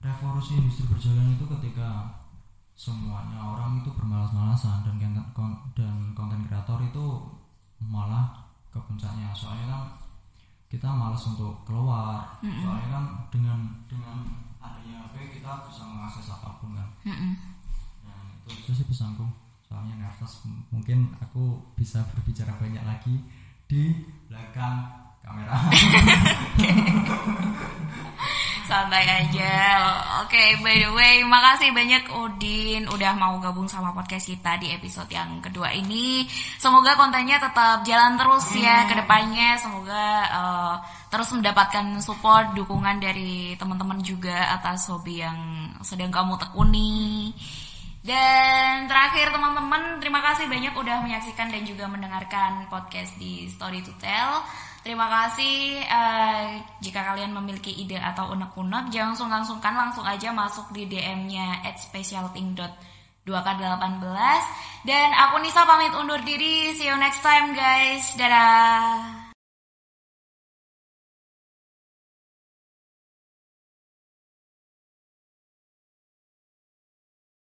revolusi 0.00 0.56
industri 0.56 0.88
berjalan 0.88 1.36
itu 1.36 1.44
ketika 1.44 2.08
semuanya 2.72 3.36
orang 3.42 3.82
itu 3.82 3.90
bermalas-malasan 3.90 4.86
dan 4.86 4.94
konten- 4.96 5.30
kon- 5.34 5.60
dan 5.74 6.14
konten 6.14 6.46
kreator 6.46 6.78
itu 6.80 7.04
malah 7.78 8.48
ke 8.70 8.78
puncaknya. 8.78 9.34
Soalnya 9.34 9.66
kan 9.66 9.82
kita 10.68 10.86
malas 10.86 11.20
untuk 11.26 11.64
keluar. 11.64 12.38
Soalnya 12.62 12.88
kan 12.88 13.04
dengan 13.28 13.58
dengan 13.90 14.16
adanya 14.58 15.04
HP 15.04 15.40
kita 15.40 15.66
bisa 15.66 15.82
mengakses 15.84 16.30
apa 16.30 16.58
pun 16.58 16.74
kan? 16.74 16.88
Mm-mm. 17.04 17.32
Nah, 18.06 18.18
itu, 18.38 18.50
itu 18.54 18.70
sih 18.72 18.86
pesanku. 18.86 19.26
Soalnya 19.68 19.94
nervous. 20.00 20.40
Mungkin 20.72 21.12
aku 21.20 21.60
bisa 21.76 22.00
berbicara 22.16 22.56
banyak 22.56 22.80
lagi 22.88 23.20
di 23.68 23.92
belakang 24.26 24.88
kamera. 25.20 25.56
Santai 28.68 29.00
aja. 29.00 29.80
Oke, 30.20 30.60
by 30.60 30.76
the 30.76 30.92
way, 30.92 31.24
makasih 31.24 31.72
banyak 31.72 32.04
Udin 32.12 32.84
udah 32.92 33.16
mau 33.16 33.40
gabung 33.40 33.64
sama 33.64 33.96
podcast 33.96 34.28
kita 34.28 34.60
di 34.60 34.68
episode 34.76 35.08
yang 35.08 35.40
kedua 35.40 35.72
ini. 35.72 36.28
Semoga 36.60 36.92
kontennya 36.92 37.40
tetap 37.40 37.80
jalan 37.88 38.20
terus 38.20 38.44
ya 38.60 38.84
ke 38.84 38.92
depannya. 38.92 39.56
Semoga 39.56 40.04
eh, 40.28 40.74
terus 41.08 41.32
mendapatkan 41.32 41.96
support, 42.04 42.52
dukungan 42.52 43.00
dari 43.00 43.56
teman-teman 43.56 44.04
juga 44.04 44.52
atas 44.52 44.92
hobi 44.92 45.24
yang 45.24 45.72
sedang 45.80 46.12
kamu 46.12 46.36
tekuni. 46.36 47.32
Dan 48.08 48.88
terakhir 48.88 49.36
teman-teman, 49.36 50.00
terima 50.00 50.24
kasih 50.24 50.48
banyak 50.48 50.72
udah 50.72 51.04
menyaksikan 51.04 51.52
dan 51.52 51.60
juga 51.68 51.84
mendengarkan 51.92 52.64
podcast 52.72 53.20
di 53.20 53.44
Story 53.52 53.84
to 53.84 53.92
Tell. 54.00 54.40
Terima 54.80 55.12
kasih 55.12 55.84
eh, 55.84 56.64
jika 56.80 57.04
kalian 57.04 57.36
memiliki 57.36 57.68
ide 57.68 58.00
atau 58.00 58.32
unek-unek 58.32 58.88
jangan 58.88 59.12
sungkan-sungkan 59.12 59.76
langsung 59.76 60.08
aja 60.08 60.32
masuk 60.32 60.72
di 60.72 60.88
DM-nya 60.88 61.60
at 61.68 61.76
specialthing.2k18 61.76 64.40
dan 64.88 65.08
aku 65.12 65.44
Nisa 65.44 65.68
pamit 65.68 65.92
undur 65.92 66.24
diri. 66.24 66.72
See 66.72 66.88
you 66.88 66.96
next 66.96 67.20
time 67.20 67.52
guys. 67.52 68.16
Dadah 68.16 69.17